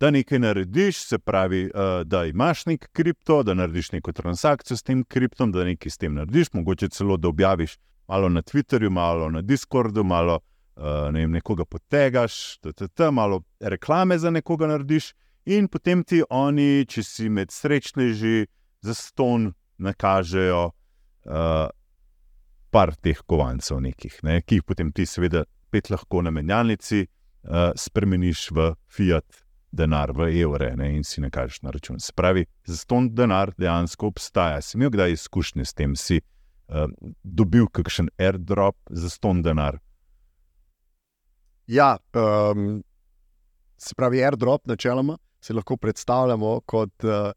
[0.00, 4.82] Da nekaj narediš, se pravi, uh, da imaš nek kripto, da narediš neko transakcijo s
[4.82, 7.76] tem kriptom, da nekaj s tem narediš, mogoče celo da objaviš
[8.08, 10.38] malo na Twitterju, malo na Discordu, malo
[10.76, 16.86] uh, ne vem, nekoga potegaš, ti malo reklame za nekoga narediš, in potem ti oni,
[16.86, 18.46] če si med srečneži,
[18.82, 21.68] za ston nakažejo uh,
[22.74, 27.70] par teh kovancev, nekih, ne, ki jih potem ti, seveda, pet lahko na menjalnici uh,
[27.78, 29.40] spremeniš v fiat.
[29.74, 31.96] Denar v evre ne, in si nakažeš na račun.
[31.98, 34.60] Se pravi, za ston denar dejansko obstaja.
[34.62, 36.86] Si imel kdaj izkušnje s tem, si uh,
[37.26, 39.80] dobil kakšen airdrop za ston denar?
[41.66, 42.84] Ja, um,
[43.74, 47.32] se pravi, airdrop, načeloma si lahko predstavljamo kot uh,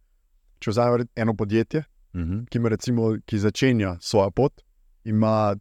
[0.62, 1.84] če vzamemo eno podjetje,
[2.14, 2.34] uh mhm.
[2.34, 2.46] -huh.
[2.50, 4.62] ki, recimo, ki začenja svojo pot,
[5.08, 5.56] ima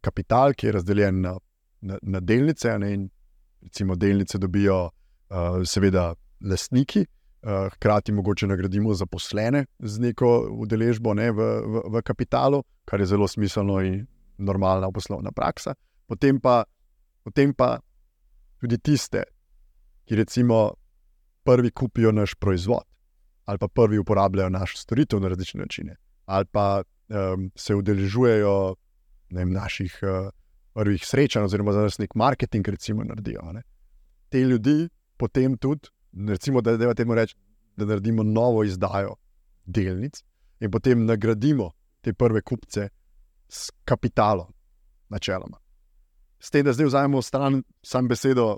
[0.00, 1.34] kapital, ki je razdeljen na,
[1.80, 3.08] na, na delnice, ne, in
[3.62, 7.06] recimo delnice dobijo, uh, seveda, lastniki.
[7.40, 10.28] Uh, hkrati mogoče nagradimo zaposlene z neko
[10.60, 14.02] udeležbo ne, v, v, v kapitalu, kar je zelo smiselno in
[14.36, 15.72] normalna poslovna praksa.
[16.06, 16.64] Potem pa
[17.22, 17.78] potem pa
[18.60, 19.24] tudi tiste,
[20.04, 20.72] ki recimo
[21.44, 22.84] prvi kupijo naš proizvod,
[23.44, 28.74] ali pa prvi uporabljajo našo storitev na različne načine, ali pa um, se udeležujejo
[29.30, 30.30] vem, naših uh,
[30.74, 33.42] prvih srečanj, oziroma za nas nek marketing, recimo, naredijo.
[33.52, 33.62] Ne?
[34.28, 35.90] Te ljudi potem tudi,
[36.28, 36.76] recimo, da,
[37.14, 37.36] reč,
[37.76, 39.16] da naredimo novo izdajo
[39.66, 40.22] delnic
[40.60, 42.88] in potem nagradimo te prve kupce
[43.48, 44.52] s kapitalom,
[45.08, 45.60] načeloma
[46.40, 48.56] s tem, da zdaj vzamemo stran sam besedo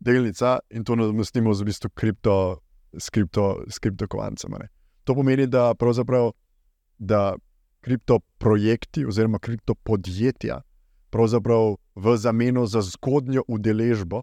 [0.00, 2.60] delnica in to nadomestimo z v bistvu kripto,
[3.12, 4.56] kripto, kripto kovancem.
[5.04, 6.32] To pomeni, da pravzaprav
[6.98, 7.36] da
[7.80, 10.60] kripto projekti oziroma kripto podjetja
[11.10, 14.22] pravzaprav v zameno za zgodnjo udeležbo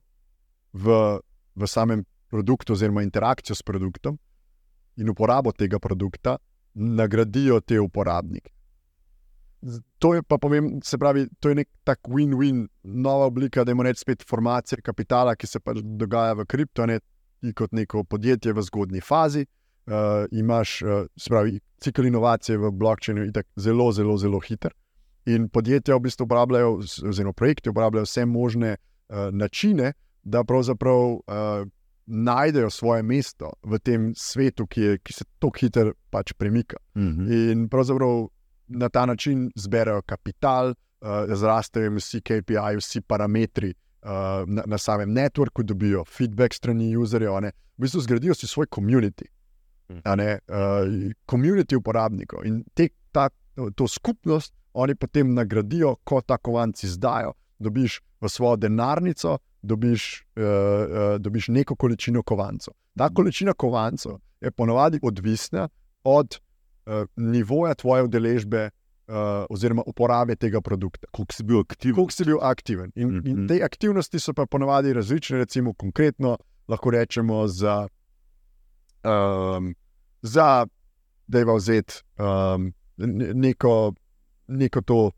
[0.74, 1.20] v,
[1.56, 4.18] v samem produktu oziroma interakcijo s produktom
[4.98, 6.38] in uporabo tega produkta
[6.74, 8.52] nagradijo te uporabnike.
[9.98, 13.94] To je pa pomembno, se pravi, to je nek tak win-win, nova oblika, da imamo
[13.96, 17.00] spet informacije kapitala, ki se pač dogaja v kripto, ne
[17.56, 19.46] kot neko podjetje v zgodni fazi.
[19.88, 19.94] Uh,
[20.32, 24.74] imaš, uh, se pravi, cikl inovacije v blockchainu je zelo, zelo, zelo hiter.
[25.26, 26.74] In podjetja v bistvu uporabljajo,
[27.10, 31.22] oziroma projekti uporabljajo vse možne uh, načine, da pravzaprav uh,
[32.06, 36.78] najdejo svoje mesto v tem svetu, ki, je, ki se tako hitro pač premika.
[36.96, 37.52] Mm -hmm.
[37.52, 38.28] In pravzaprav
[38.68, 43.74] na ta način zberajo kapital, uh, zrastejo vsi KPI, vsi parametri
[44.04, 44.10] uh,
[44.48, 47.32] na, na samem networku, dobijo feedback strani userjev.
[47.78, 49.37] V bistvu zgradijo si svoj komunity.
[51.26, 53.30] Komunity uh, uporabnikov in te, ta,
[53.76, 57.34] to skupnost oni potem nagradijo, ko ta kovanc izdajo.
[57.60, 62.74] Dobiš v svojo denarnico, dobiš, uh, uh, dobiš neko količino kovancov.
[62.98, 65.70] Ta količina kovancov je ponovadi odvisna
[66.04, 68.70] od uh, nivoja tvoje udeležbe.
[69.08, 71.08] Uh, oziroma, uporabe tega produkta.
[71.16, 71.96] Kako si bil aktiven?
[71.96, 72.92] Kako si bil aktiven.
[72.96, 73.30] In, mm -hmm.
[73.30, 77.88] in te aktivnosti so pa ponovadi različne, recimo, konkretno lahko rečemo za,
[79.04, 79.76] um,
[80.22, 80.68] za
[81.28, 82.74] da je vzeti um,
[83.34, 83.94] neko,
[84.48, 85.12] neko to uh,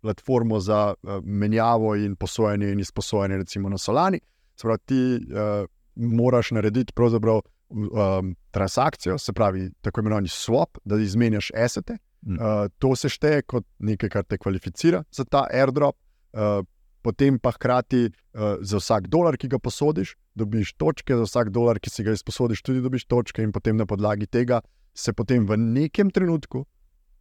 [0.00, 4.20] platformo za uh, menjavo in posojanje in izposojanje, recimo na Solani.
[4.56, 7.40] Spravi, ti uh, moraš narediti pravzaprav
[7.70, 11.96] um, transakcijo, se pravi, tako imenovani swap, da izmenjaš esete.
[12.22, 12.34] Mm.
[12.34, 15.96] Uh, to se šteje kot nekaj, kar te kvalificira za ta airdrop.
[16.32, 16.66] Uh,
[17.02, 21.80] potem pa hkrati uh, za vsak dolar, ki ga posodiš, dobiš točke, za vsak dolar,
[21.82, 24.62] ki si ga izposodiš, tudi dobiš točke, in potem na podlagi tega
[24.94, 26.64] se potem v nekem trenutku,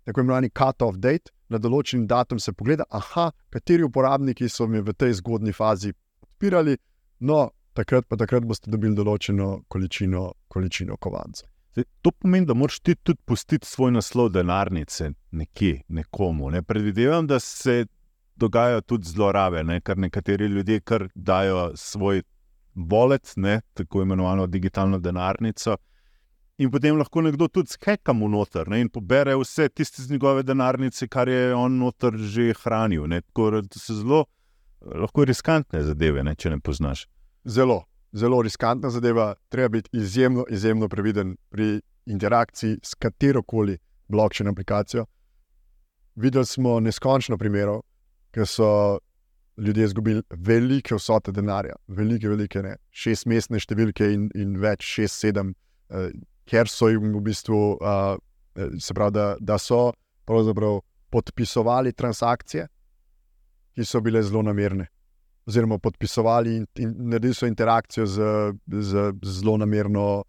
[0.06, 4.94] tako imenovani cut-off date, na določen datum se pogleda, aha, kateri uporabniki so mi v
[4.96, 6.78] tej zgodni fazi podpirali,
[7.28, 11.48] no, takrat pa takrat boste dobili določeno količino, količino kovanca.
[11.72, 16.50] Zdaj, to pomeni, da moraš ti tudi pustiti svoj naslov denarnice nekje, nekomu.
[16.52, 16.64] Ne?
[16.68, 17.86] Predvidevam, da se
[18.42, 19.80] dogajajo tudi zlorabe, ne?
[19.86, 22.24] ker nekateri ljudje kar dajo svoj
[22.74, 23.62] bolet, ne?
[23.74, 25.78] tako imenovano digitalno denarnico.
[26.62, 28.82] In potem lahko nekdo tudi skeka mu noter ne?
[28.82, 33.08] in pobere vse tiste z njegove denarnice, kar je on noter že hranil.
[33.10, 34.26] Tako, to so zelo
[34.82, 36.36] lahko riskantne zadeve, ne?
[36.36, 37.08] če ne poznaš.
[37.46, 37.84] Zelo,
[38.14, 39.34] zelo riskantna zadeva.
[39.50, 43.78] Treba biti izjemno, izjemno previden pri interakciji s katero koli
[44.08, 45.06] blokčen aplikacijo.
[46.16, 47.82] Videli smo neskončno primerov,
[48.32, 49.00] ker so
[49.58, 55.20] ljudje izgubili velike vsote denarja, velike, velike, ne, šest mestne številke in, in več, šest,
[55.26, 55.54] sedem,
[55.92, 56.10] uh,
[56.50, 58.16] ker so jim v bistvu, uh,
[58.80, 59.92] se pravi, da, da so
[61.12, 62.66] podpisovali transakcije,
[63.76, 64.88] ki so bile zelo namerne.
[65.48, 68.28] Oziroma, podpisovali in, in naredili so interakcijo z,
[68.68, 70.24] z, z zelo namerno uh,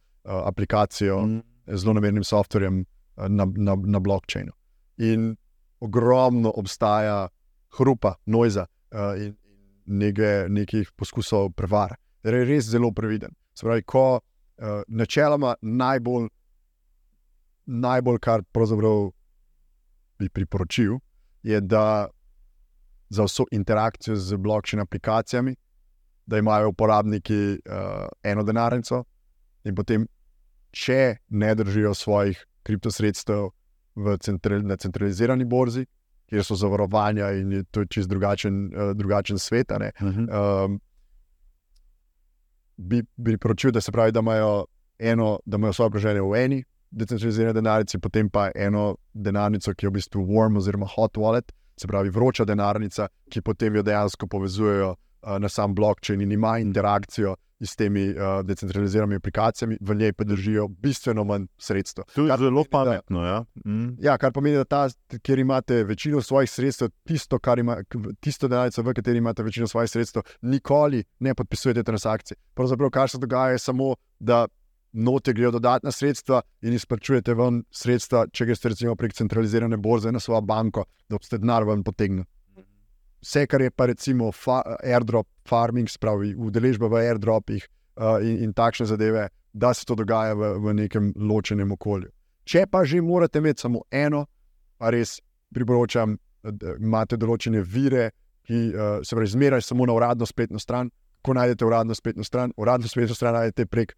[0.49, 1.43] aplikacijo, mm.
[1.79, 4.55] zelo namernim softverjem uh, na, na, na blockchainu.
[4.99, 5.33] In
[5.83, 7.29] ogromno obstaja
[7.79, 9.37] hrupa, noiza uh, in
[9.87, 11.97] nekaj, nekih poskusov prevara.
[12.23, 13.35] Torej, res zelo previden.
[13.55, 16.29] Spravi, ko uh, načeloma najbolj,
[17.67, 19.11] najbolj, kar pravzaprav
[20.19, 20.99] bi priporočil,
[21.43, 22.09] je, da
[23.13, 25.57] za vso interakcijo z blokčin aplikacijami,
[26.27, 29.03] da imajo uporabniki uh, eno denarnico
[29.65, 30.07] in potem,
[30.73, 33.51] če ne držijo svojih kriptosredstev
[34.21, 35.85] central, na centralizirani borzi,
[36.33, 39.71] kjer so zavarovanja in je to čist drugačen, uh, drugačen svet.
[39.71, 40.65] Uh -huh.
[40.65, 40.81] um,
[42.77, 44.65] bi priporočil, da se pravi, da imajo
[44.99, 49.91] eno, da imajo svoje preženje v eni decentralizirani denarnici, potem pa eno denarnico, ki je
[49.91, 54.91] v bistvu warm oziroma hot wallet, se pravi vroča denarnica, ki potem jo dejansko povezujejo
[54.91, 57.37] uh, na sam blockchain in ima interakcijo
[57.67, 62.05] s temi uh, decentraliziranimi aplikacijami, v njej pa držijo bistveno manj sredstev.
[62.15, 63.25] To je zelo pametno.
[63.27, 63.45] Ja?
[63.67, 63.97] Mm.
[64.01, 64.89] ja, kar pomeni, da ta,
[65.23, 67.77] kjer imate večino svojih sredstev, tisto, ima,
[68.21, 72.37] tisto denarnico, v kateri imate večino svojih sredstev, nikoli ne podpisujete transakcije.
[72.55, 74.47] Pravzaprav, kar se dogaja, je samo, da
[74.93, 80.21] note grejo dodatna sredstva in izplačujete ven sredstva, če greste recimo prek centralizirane borze na
[80.21, 82.27] svojo banko, da boste denar ven potegnili
[83.23, 88.53] vse, kar je pa recimo fa airdrop farming, spravi udeležba v airdropih uh, in, in
[88.53, 92.11] takšne zadeve, da se to dogaja v, v nekem ločenem okolju.
[92.45, 94.27] Če pa že morate imeti samo eno,
[94.79, 95.21] pa res
[95.55, 98.11] priporočam, da imate določene vire,
[98.43, 100.91] ki uh, se pravi, zmeraj samo na uradno spletno stran.
[101.23, 103.95] Ko najdete uradno spletno stran, uradno spletno stran najdete prek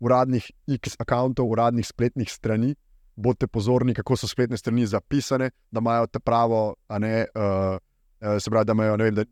[0.00, 0.46] uradnih
[0.78, 2.72] X-akauntov, uradnih spletnih strani.
[3.14, 7.76] Bodite pozorni, kako so spletne strani zapisane, da imajo te pravo, a ne uh,
[8.24, 9.24] Eh, se pravi, da imajo ne vem, da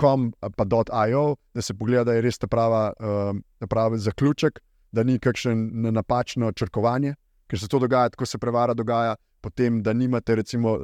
[0.00, 0.64] .com pa
[1.08, 4.60] .io, da se pogleda, da je res ta prava, uh, pravi zaključek,
[4.92, 7.14] da ni kakšen napačno črkovanje,
[7.48, 9.16] ker se to dogaja, ko se prevara dogaja.
[9.40, 10.74] Potem, da nimate, recimo,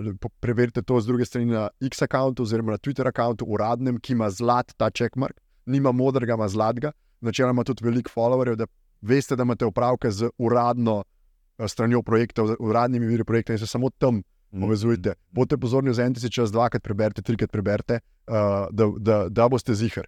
[0.41, 4.91] preverite to z druge strani na X-računu, oziroma na Twitter-računu, uradnem, ki ima zlat ta
[4.91, 6.93] checkmark, nima modrega, ima zlatega.
[7.21, 8.67] Načeloma tudi veliko followerjev, da
[9.03, 11.03] veste, da imate opravke z uradno
[11.59, 14.23] eh, stranjo projekta, uradnimi viri projekta in se samo tam
[14.61, 15.15] povezujte.
[15.31, 20.07] Bodite pozorni en tisti čas, dvakrat preberite, trikrat preberite, uh, da, da, da boste zihar.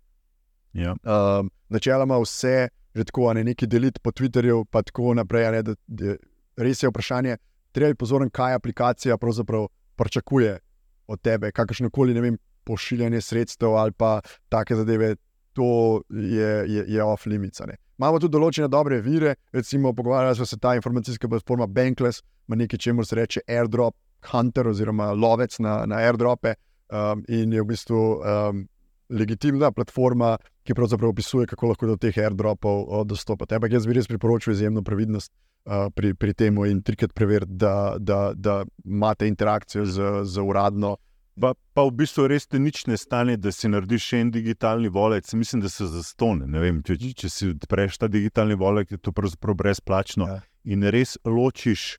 [0.73, 0.97] Ja.
[1.03, 5.51] Um, načeloma vse, že tako, ne neki deliti po Twitterju, pa tako naprej.
[5.53, 6.17] Ne, da, da,
[6.57, 7.37] res je vprašanje,
[7.73, 10.59] treba je pozoren, kaj aplikacija pravzaprav pričakuje
[11.07, 15.17] od tebe, kakršno koli pošiljanje sredstev ali pa take zadeve.
[15.55, 17.63] To je, je, je off-limits.
[17.99, 22.79] Imamo tudi določene dobre vire, recimo pogovarjali smo se ta informacijska platforma Bankless, ima nekaj,
[22.79, 23.95] čemu se reče airdrop
[24.33, 28.65] hunter oziroma lovec na, na airdrope um, in je v bistvu um,
[29.09, 33.59] legitimna platforma, ki pravzaprav opisuje, kako lahko do teh airdropov dostopate.
[33.59, 37.97] Ampak jaz bi res priporočil izjemno previdnost uh, pri, pri tem in trikrat preveriti, da,
[37.99, 40.97] da, da imate interakcijo z, z uradno.
[41.41, 44.89] Pa, pa v bistvu res te nič ne stane, da si narediš še en digitalni
[44.89, 45.27] volek.
[45.35, 46.47] Mislim, da se zastone.
[46.63, 50.31] Vem, če, če si odpreš ta digitalni volek, je to pravzaprav brezplačno.
[50.31, 50.41] Ja.
[50.65, 51.99] In res ločiš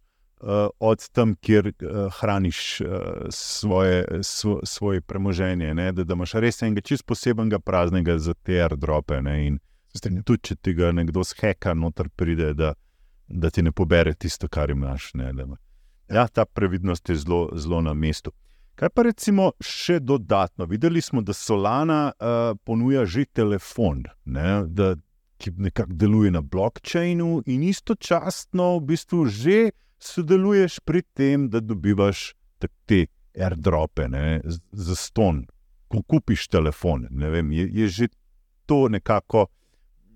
[0.79, 2.87] od tam, kjer uh, hraniš uh,
[3.29, 5.73] svoje, svo, svoje premoženje.
[5.73, 9.21] Da, da imaš res enega čist posebnega praznega za te airdrope.
[10.25, 12.73] Tudi, če ti ga nekdo zheka, noter pride, da,
[13.27, 15.11] da ti ne pobere tisto, kar imaš.
[16.11, 18.31] Ja, ta previdnost je zelo, zelo na mestu.
[18.75, 20.65] Kaj pa recimo še dodatno?
[20.67, 24.97] Videli smo, da Solana uh, ponuja že telefon, ne, da,
[25.39, 32.33] ki nekako deluje na blokčinu, in istočasno v bistvu že sodeluješ pri tem, da dobivaš
[32.59, 34.41] te airdrope ne,
[34.71, 35.45] za ston,
[35.87, 37.07] ko kupiš telefon.
[37.11, 38.07] Vem, je, je že
[38.65, 39.47] to nekako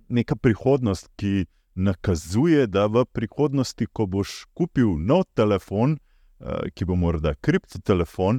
[0.10, 5.98] neka prihodnost, ki nakazuje, da v prihodnosti, ko boš kupil nov telefon.
[6.40, 8.38] Uh, ki bo morda kriptotelefon,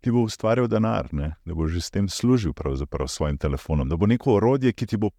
[0.00, 1.34] ti bo ustvarjal denar, ne?
[1.44, 4.96] da bo že s tem služil s svojim telefonom, da bo neko orodje, ki ti
[4.96, 5.10] bo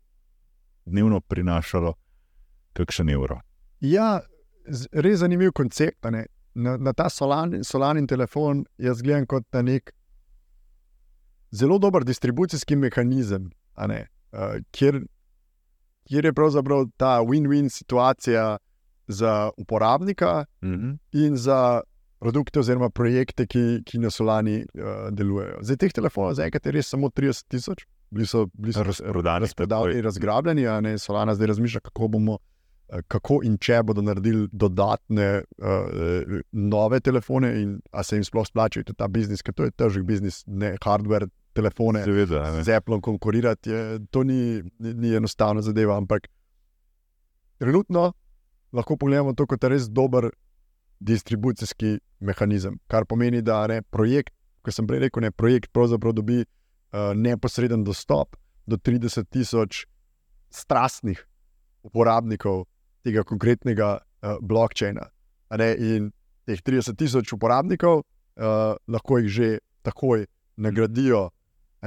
[0.86, 1.94] dnevno prinašalo
[2.74, 3.42] kakšen evro.
[3.80, 4.22] Ja,
[4.92, 6.06] res zanimiv koncept.
[6.54, 9.94] Na, na ta solan, solanin telefon jaz gledam kot na nek
[11.52, 15.00] zelo dober distribucijski mehanizem, uh, kjer,
[16.10, 18.58] kjer je pravzaprav ta win-win situacija
[19.08, 20.98] za uporabnika mm -hmm.
[21.12, 21.82] in za
[22.20, 25.58] produkte oziroma projekte, ki, ki na Solani uh, delujejo.
[25.62, 30.02] Zdaj teh telefonov zaenkrat je res samo 30 tisoč, bili so, bili so razprodani, razprodani,
[30.02, 32.38] razgrabljeni, a ne Solana zdaj razmišlja, kako bomo.
[32.92, 35.28] Eh, kako in če bodo naredili dodatne
[35.64, 40.04] uh, nove telefone, in ali se jim sploh splača ta biznis, ker to je težek
[40.04, 42.02] biznis, ne hardware, telefone.
[42.04, 45.96] Seveda, z Apple konkurirati, je, to ni, ni, ni enostavna zadeva.
[46.00, 46.28] Ampak
[47.64, 48.10] trenutno
[48.76, 50.28] lahko pogledamo to kot res dober
[51.00, 52.76] distribucijski mehanizem.
[52.92, 54.36] Kar pomeni, da ne, projekt,
[54.68, 58.36] kot sem prej rekel, ne, projekt pravzaprav dobi uh, neposreden dostop
[58.68, 59.86] do 30 tisoč
[60.52, 61.24] strastnih
[61.88, 62.66] uporabnikov
[63.04, 65.10] tega konkretnega uh, blockchaina.
[65.78, 66.12] In
[66.48, 69.50] teh 30 tisoč uporabnikov uh, lahko jih že
[69.84, 70.26] takoj
[70.58, 71.30] nagradijo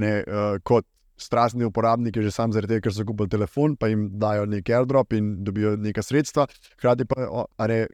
[0.01, 0.87] ne, uh, kot
[1.17, 5.15] strastni uporabniki, že sam zaradi tega, ker so kupili telefon, pa jim dajo neki airdrop
[5.15, 6.47] in dobijo neka sredstva.
[6.75, 7.85] Hkrati pa ne,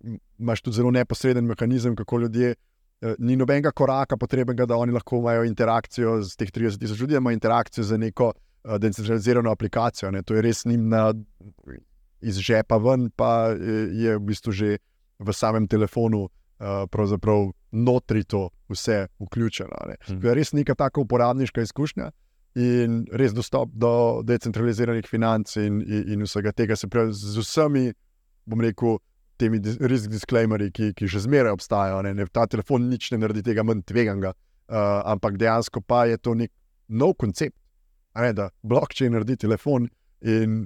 [0.40, 2.54] imaš tudi zelo neposreden mehanizem, kako ljudje.
[3.00, 7.16] Eh, ni nobenega koraka potrebnega, da oni lahko imajo interakcijo z teh 30 tisoč ljudi,
[7.16, 10.10] imajo interakcijo z neko uh, decentralizirano aplikacijo.
[10.10, 10.22] Ne.
[10.22, 11.06] To je res njim na,
[12.22, 14.78] iz žepa ven, pa je v bistvu že
[15.20, 16.28] v samem telefonu
[16.60, 19.76] uh, pravzaprav notri to vse vključeno.
[20.06, 20.20] Hmm.
[20.20, 22.10] To je res neka taka uporabniška izkušnja
[22.54, 27.92] in res dostop do decentraliziranih financ in, in, in vsega tega, se pravi, z vsemi,
[28.46, 28.98] bom rekel,
[29.38, 32.02] temi risk disclaimerji, ki, ki že zmeraj obstajajo.
[32.04, 36.18] Ne, ne, ta telefon nič ne naredi tega manj tveganga, uh, ampak dejansko pa je
[36.18, 36.52] to nek
[36.88, 37.56] nov koncept.
[38.18, 39.86] Ne, da blockchain naredi telefon
[40.26, 40.64] in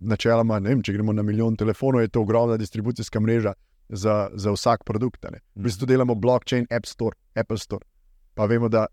[0.00, 3.54] načeloma, vem, če gremo na milijon telefonov, je to ogromna distribucijska mreža
[3.88, 5.24] za, za vsak produkt.
[5.54, 7.86] V bistvu delamo blockchain App Store, Apple Store.
[8.34, 8.86] Pa vemo, da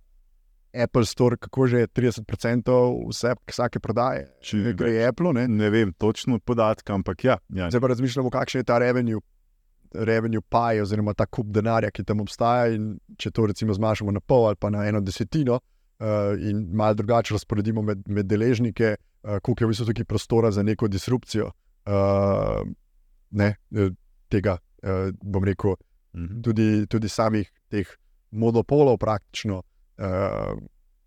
[0.74, 2.72] Apple Store, kako že je 30%
[3.10, 4.26] vse, vsake prodaje.
[4.41, 5.47] Če gre Apple, ne?
[5.47, 7.38] ne vem točno podatka, ampak ja.
[7.49, 7.70] ja.
[7.70, 9.22] Zdaj pa razmišljamo, kakšen je ta revenue,
[9.93, 12.74] revenue pie, oziroma ta kup denarja, ki tam obstaja.
[13.18, 17.38] Če to recimo zmanjšamo na pol ali pa na eno desetino uh, in malo drugače
[17.38, 21.51] razporedimo med, med deležnike, uh, koliko je v bistvu tukaj prostora za neko disrupcijo
[21.86, 22.61] uh,
[23.32, 23.55] ne,
[24.30, 25.76] tega, uh, bom rekel,
[26.13, 26.41] mhm.
[26.43, 27.88] tudi, tudi samih teh
[28.32, 30.57] monopolov praktično uh,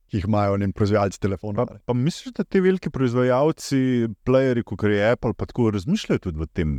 [0.06, 1.66] ki jih imajo neki proizvajalci telefonov.
[1.66, 6.38] Pa, pa misliš, da ti veliki proizvajalci, playerji, kot je Apple, pa tako razmišljajo tudi
[6.38, 6.76] v tem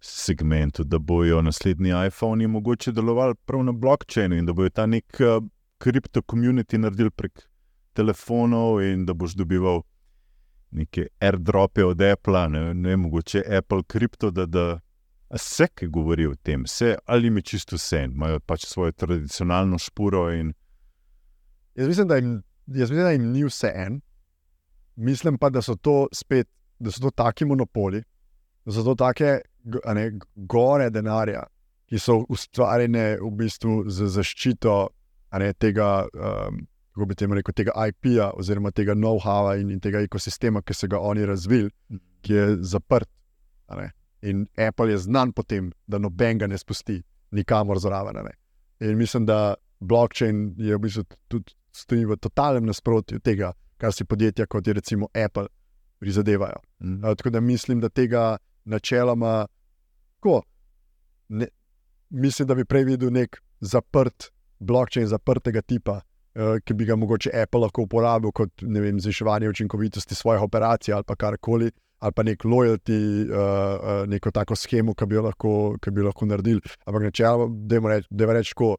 [0.00, 5.20] segmentu, da bojo naslednji iPhone mogoče delovali prav na blockchainu in da bojo ta nek
[5.78, 7.42] kripto uh, community naredili prek
[7.92, 9.82] telefonov in da boš dobival.
[10.70, 14.66] Neke airdrope od Apple, ne, ne mogoče Apple kripto, da, da
[15.32, 20.28] vse, ki govori o tem, vse ali mi čisto vse, imajo pač svojo tradicionalno špuro
[20.32, 20.52] in
[21.78, 24.00] Jaz mislim, jim, jaz mislim, da jim ni vse en,
[24.96, 26.48] mislim pa, da so to spet,
[26.78, 28.02] da so to taki monopoli,
[28.64, 29.40] da so to take
[29.94, 31.44] ne, gore denarja,
[31.86, 34.74] ki so ustvarjene v bistvu za zaščito
[35.38, 36.64] ne, tega, um,
[36.98, 40.88] kako bi temu rekel, tega IP-ja oziroma tega know-howa in, in tega ekosistema, ki so
[40.90, 41.70] ga oni razvili.
[42.22, 43.08] ki je zaprt.
[44.22, 48.16] In Apple je znan po tem, da noben ga ne spusti nikamor zraven.
[48.80, 54.04] In mislim, da blockchain je v bistvu tudi stoji v totalnem nasprotju tega, kar si
[54.04, 55.46] podjetja kot je recimo Apple
[55.98, 56.58] prizadevajo.
[56.80, 57.04] Mm.
[57.04, 59.46] Uh, tako da mislim, da tega načeloma,
[60.20, 60.42] ko
[61.28, 61.46] ne,
[62.10, 66.00] mislim, da bi prej videl nek zaprt blockchain, zaprtega tipa,
[66.38, 71.70] ki bi ga mogoče Apple lahko uporabil kot vem, zviševanje učinkovitosti svojih operacij ali karkoli.
[71.98, 72.94] Ali pa nek lojalty,
[73.26, 75.52] uh, uh, neko tako schemo, ki bi jo lahko,
[75.90, 76.60] bi lahko naredili.
[76.86, 78.76] Ampak načeloma, da je reč, reč, ko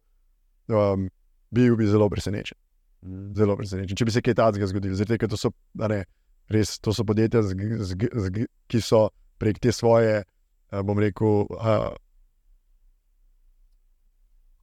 [0.72, 1.10] um,
[1.52, 2.56] bil bi zelo presenečen.
[3.04, 3.34] Mm.
[3.36, 4.00] Zelo presenečen.
[4.00, 5.52] Če bi se kaj takega zgodilo, zdaj, to so,
[5.84, 6.06] ne,
[6.48, 11.44] res, to so podjetja, z, z, z, ki so prek te svoje, uh, bom rekel,
[11.60, 11.92] uh,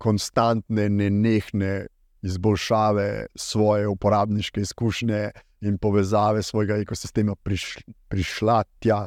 [0.00, 1.74] konstantne, nenehne
[2.22, 9.06] izboljšave svoje uporabniške izkušnje in povezave svojega ekosistema priš, prišla tja,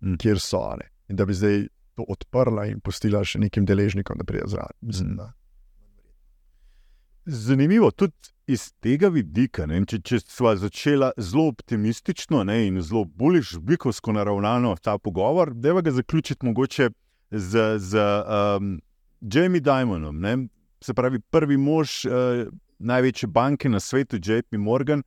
[0.00, 0.16] mm.
[0.18, 0.76] kjer so.
[0.80, 0.90] Ne.
[1.08, 4.76] In da bi zdaj to odprla in pustila še nekim deležnikom, da pride zraven.
[4.80, 5.32] Mislim, mm.
[7.26, 9.66] Zanimivo tudi iz tega vidika.
[9.66, 15.54] Ne, če če smo začeli zelo optimistično ne, in zelo bolj žbikovsko naravnano ta pogovor,
[15.54, 16.90] da je ga zaključiti mogoče
[17.30, 18.76] z, z um,
[19.20, 20.20] Jamie Diamondom.
[20.20, 20.36] Ne,
[20.86, 22.46] se pravi, prvi mož uh,
[22.78, 25.02] največje banke na svetu, JP Morgan.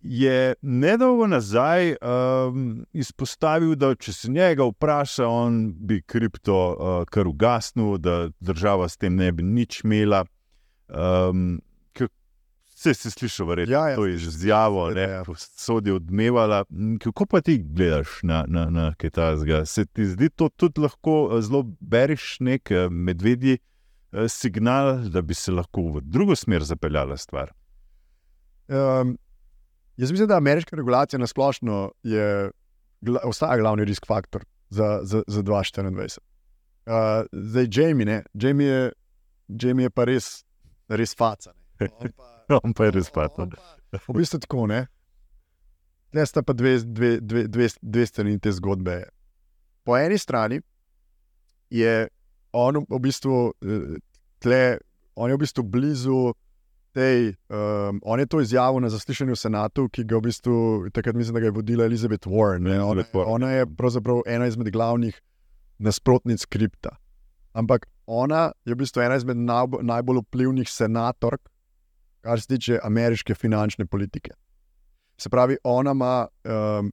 [0.00, 7.26] Je nedolgo nazaj um, izpostavil, da če se njega vpraša, on bi kripto uh, kar
[7.26, 10.24] ugasnil, da država s tem ne bi nič imela.
[10.88, 11.58] Um,
[12.76, 13.96] Vse si slišal, verjetno, ja, ja.
[13.96, 15.20] to je že zjavo, da ja.
[15.56, 16.58] so ti odmevali.
[17.00, 19.62] Kako pa ti gledaš na, na, na takega?
[19.64, 23.56] Se ti zdi to tudi lahko eh, zelo beriš nek medvedji
[24.28, 27.52] signal, da bi se lahko v drugo smer zapeljala stvar?
[28.68, 29.16] Um,
[29.96, 32.50] jaz mislim, da ameriška regulacija na splošno je,
[33.24, 36.18] ostaja glavni risk faktor za, za, za 2024.
[36.86, 38.22] Uh, zdaj, Jamie, ne?
[38.34, 38.92] Jamie je,
[39.48, 40.46] Jamie je pa res
[40.88, 41.52] res faca.
[41.80, 43.48] On pa, on pa je res faca.
[44.06, 44.86] V bistvu tako ne.
[46.14, 49.00] Ne sta pa dve, dve, dve, dve, dve strani te zgodbe.
[49.84, 50.60] Po eni strani
[51.70, 52.06] je
[52.52, 53.98] on v bistvu, eh,
[54.38, 54.78] tle,
[55.16, 56.34] on je v bistvu blizu
[56.96, 57.34] tej.
[57.52, 60.54] Um, on je to izjavil na zaslišanju v senatu, ki ga v bistvu
[60.96, 62.68] takrat mislim, da ga je vodila Elizabeth Warren.
[62.80, 65.20] Ona, ona je pravzaprav ena izmed glavnih
[65.78, 66.96] nasprotnic kripta.
[67.52, 69.36] Ampak ona je v bistvu ena izmed
[69.82, 71.48] najbolj vplivnih senatork,
[72.24, 74.32] kar se tiče ameriške finančne politike.
[75.18, 76.92] Se pravi, ona ima, um,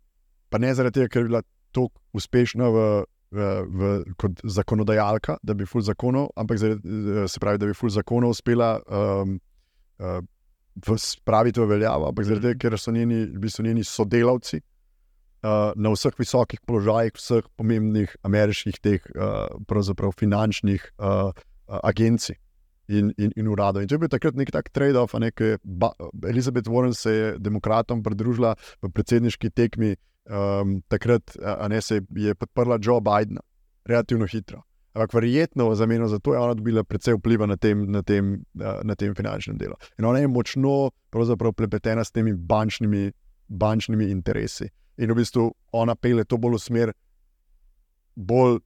[0.50, 1.42] pa ne zaradi tega, ker je bila
[1.72, 2.86] tako uspešna v,
[3.34, 7.00] v, v, kot zakonodajalka, da bi ful zakonov, ampak zaradi,
[7.32, 9.40] se pravi, da bi ful zakonov uspela um,
[10.00, 10.20] uh,
[10.98, 15.94] spraviti v veljavo, ampak zaradi tega, ker so njeni, v bistvu njeni sodelavci uh, na
[15.94, 21.34] vseh visokih položajih, vseh pomembnih ameriških, teh uh, finančnih uh,
[21.84, 22.38] agencij
[22.88, 23.82] in, in, in uradov.
[23.82, 25.58] In to je bil takrat nek tak trade-off, ne, ki je
[26.30, 29.96] Elizabeth Warren se je demokratom pridružila v predsedniški tekmi,
[30.30, 31.36] um, takrat
[31.70, 33.42] ne, se je podprla Joe Bidena,
[33.86, 34.64] relativno hitro.
[34.94, 38.44] Ampak verjetno v zameno za to je ona dobila precej vpliva na tem, na tem,
[38.84, 39.74] na tem finančnem delu.
[39.98, 43.12] In ona je močno prepletena s temi bančnimi,
[43.48, 46.94] bančnimi interesi in v bistvu ona pele to bolj v smer
[48.16, 48.60] bolj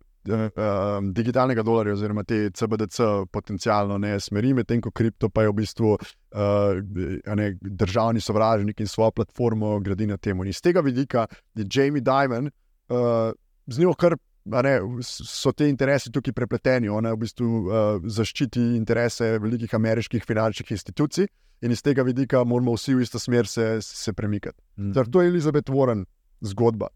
[1.13, 5.95] digitalnega dolarja, oziroma te CBDC potencialno ne smeri, medtem ko kripto pa je v bistvu
[5.95, 10.37] uh, ne, državni sovražnik in svojo platformo gradi na tem.
[10.43, 13.33] In iz tega vidika je Jamie Dimon uh,
[13.67, 14.17] z njo kar.
[14.47, 20.71] Ne, so te interesi tukaj prepleteni, ona v bistvu uh, zaščiti interese velikih ameriških finančnih
[20.71, 21.27] institucij,
[21.61, 24.61] in iz tega vidika moramo vsi v isto smer se, se premikati.
[24.79, 24.93] Mm.
[25.11, 26.05] To je Elizabeth Warren,
[26.41, 26.87] zgodba.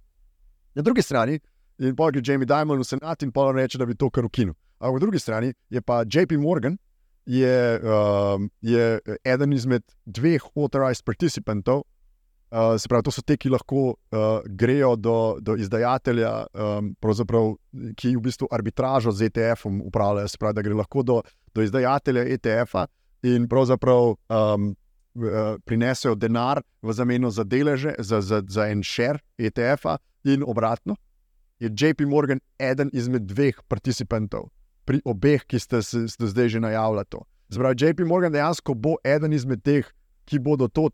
[0.75, 1.39] Na drugi strani
[1.81, 4.53] je pa Jamie Dimon v senatu in pa reče, da bi to kar ukinil.
[4.79, 6.77] Ampak na drugi strani je pa JP Morgan,
[7.25, 11.83] je, um, je eden izmed dveh authorized participantov.
[12.51, 16.89] Uh, se pravi, to so te, ki lahko uh, grejo do, do izdajatelja, um,
[17.95, 20.27] ki v bistvu arbitražo z ETF-om upravljajo.
[20.27, 21.21] Se pravi, da gre lahko do,
[21.55, 22.87] do izdajatelja ETF-a
[23.23, 24.73] in pravzaprav um,
[25.11, 30.95] Eh, prinesejo denar v zameno za deleže, za, za, za en share ETF-a, in obratno,
[31.61, 34.49] je JP Morgan eden izmed dveh participantov,
[34.85, 37.05] pri obeh, ki ste, ste zdaj že najavili.
[37.53, 39.85] Zbrav, JP Morgan dejansko bo eden izmed teh,
[40.25, 40.89] ki bodo to,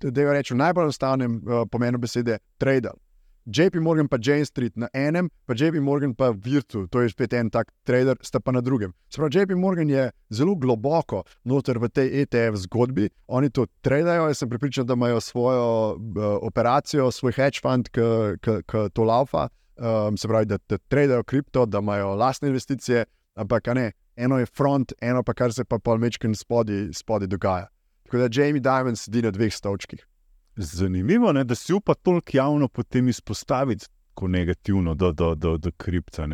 [0.00, 2.96] da je rečem, najbolj enostavnem uh, pomenu besede, tradil.
[3.44, 7.32] JP Morgan pa Jane Street na enem, pa JP Morgan pa Virtu, to je spet
[7.34, 8.92] en tak trader, sta pa na drugem.
[9.12, 14.44] Sprav, JP Morgan je zelo globoko noter v tej ETF zgodbi, oni to tradejo, jaz
[14.44, 19.48] sem pripričan, da imajo svojo uh, operacijo, svoj hedge fund, ki to laufa,
[19.80, 23.04] um, se pravi, da, da tradejo kripto, da imajo lastne investicije,
[23.34, 26.34] ampak ne, eno je front, eno pa kar se pa polmečkin
[26.92, 27.68] spodaj dogaja.
[28.02, 30.06] Tako da Jamie Dimond sedi na dveh stolčkih.
[30.56, 35.70] Zanimivo je, da si upa toliko javno potem izpostaviti kot negativno do, do, do, do
[35.76, 36.26] kripta.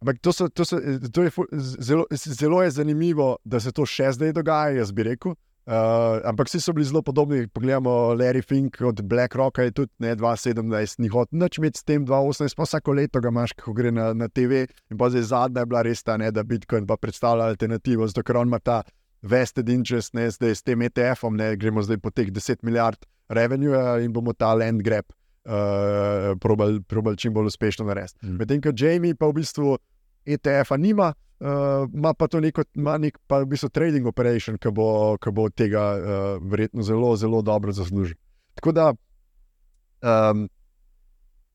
[0.00, 0.78] Ampak to, so, to, so,
[1.12, 5.34] to je zelo, zelo je zanimivo, da se to še zdaj dogaja, jaz bi rekel.
[5.66, 7.48] Uh, ampak vsi so bili zelo podobni.
[7.50, 12.06] Poglejmo, Larry Fink od BlackRocka je tudi ne, 2017, ni hotel nič imeti s tem
[12.06, 14.68] 2018, pa vsako leto ga imaš, ko gre na, na TV.
[14.90, 18.22] In pa zdaj zadnja je bila res ta, ne, da Bitcoin pa predstavlja alternativo, zato
[18.22, 18.84] ker on ima ta
[19.26, 24.04] vested interest, ne, zdaj s tem ETF-om, ne, gremo zdaj po teh 10 milijard revenue
[24.04, 25.10] in bomo ta land grab
[25.46, 28.22] uh, probali probal čim bolj uspešno narediti.
[28.22, 28.38] Mm.
[28.38, 29.78] Medtem ko Jamie pa v bistvu
[30.26, 34.70] ETF-a nima, uh, ima pa to neko, ima nek pa v bistvu trading operation, ki
[34.74, 38.16] bo, bo tega uh, verjetno zelo, zelo dobro zaslužil.
[38.54, 38.92] Tako da,
[40.02, 40.48] um,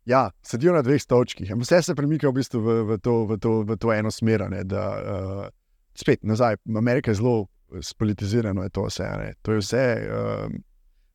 [0.05, 3.61] ja, sedijo na dveh stolčkih, vse se premika v bistvu v, v, to, v, to,
[3.65, 4.45] v to eno smer.
[4.63, 5.47] Da, uh,
[5.93, 7.47] spet nazaj, Amerika je zelo
[7.81, 9.07] spolitizirana, je to vse.
[9.17, 9.33] Ne?
[9.41, 9.85] To je vse.
[10.07, 10.63] Um,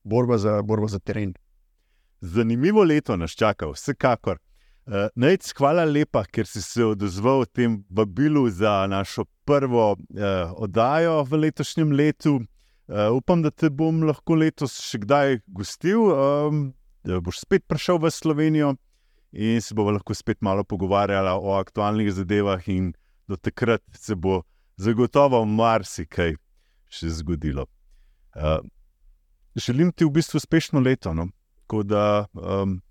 [0.04, 1.34] borba za, borba za teren.
[2.20, 4.38] Zanimivo leto nas čaka, vsekakor.
[4.86, 10.52] Uh, eh, Najc, hvala lepa, ker si se odzval tem vabilu za našo prvo uh,
[10.54, 12.36] oddajo v letošnjem letu.
[12.86, 16.60] Uh, upam, da te bom lahko letos še kdaj gostil, um,
[17.02, 18.76] da boš spet prišel v Slovenijo
[19.34, 22.94] in se bomo lahko spet malo pogovarjali o aktualnih zadevah, in
[23.26, 24.44] do takrat se bo
[24.78, 26.38] zagotovo marsikaj
[26.86, 27.66] še zgodilo.
[28.38, 28.62] Uh,
[29.58, 31.10] želim ti v bistvu uspešno leto.
[31.10, 31.26] No?
[31.82, 32.85] Da, um...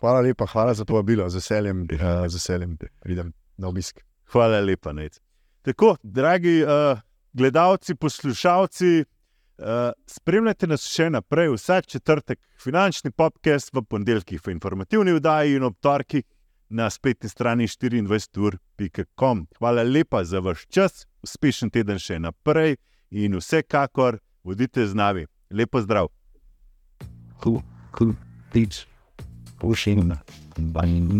[0.00, 4.00] Hvala lepa, hvala za to vabilo, z veseljem, uh, z veseljem pridem na obisk.
[4.32, 5.20] Hvala lepa, Nec.
[5.62, 6.98] Tako, dragi uh,
[7.32, 9.04] gledalci, poslušalci,
[9.58, 15.68] uh, spremljajte nas še naprej, vsak četrtek, finančni podcast v ponedeljkih, v informativni vdaji in
[15.70, 16.24] ob torkih
[16.68, 19.46] na spletni strani 24.com.
[19.58, 22.76] Hvala lepa za vaš čas, uspešen teden še naprej
[23.10, 25.26] in vsekakor vodite z nami.
[25.50, 26.10] Lepo zdrav.
[27.44, 27.60] Hu,
[27.98, 28.10] hu,
[28.52, 28.86] tič,
[29.64, 30.12] pushing,
[30.58, 31.18] banging,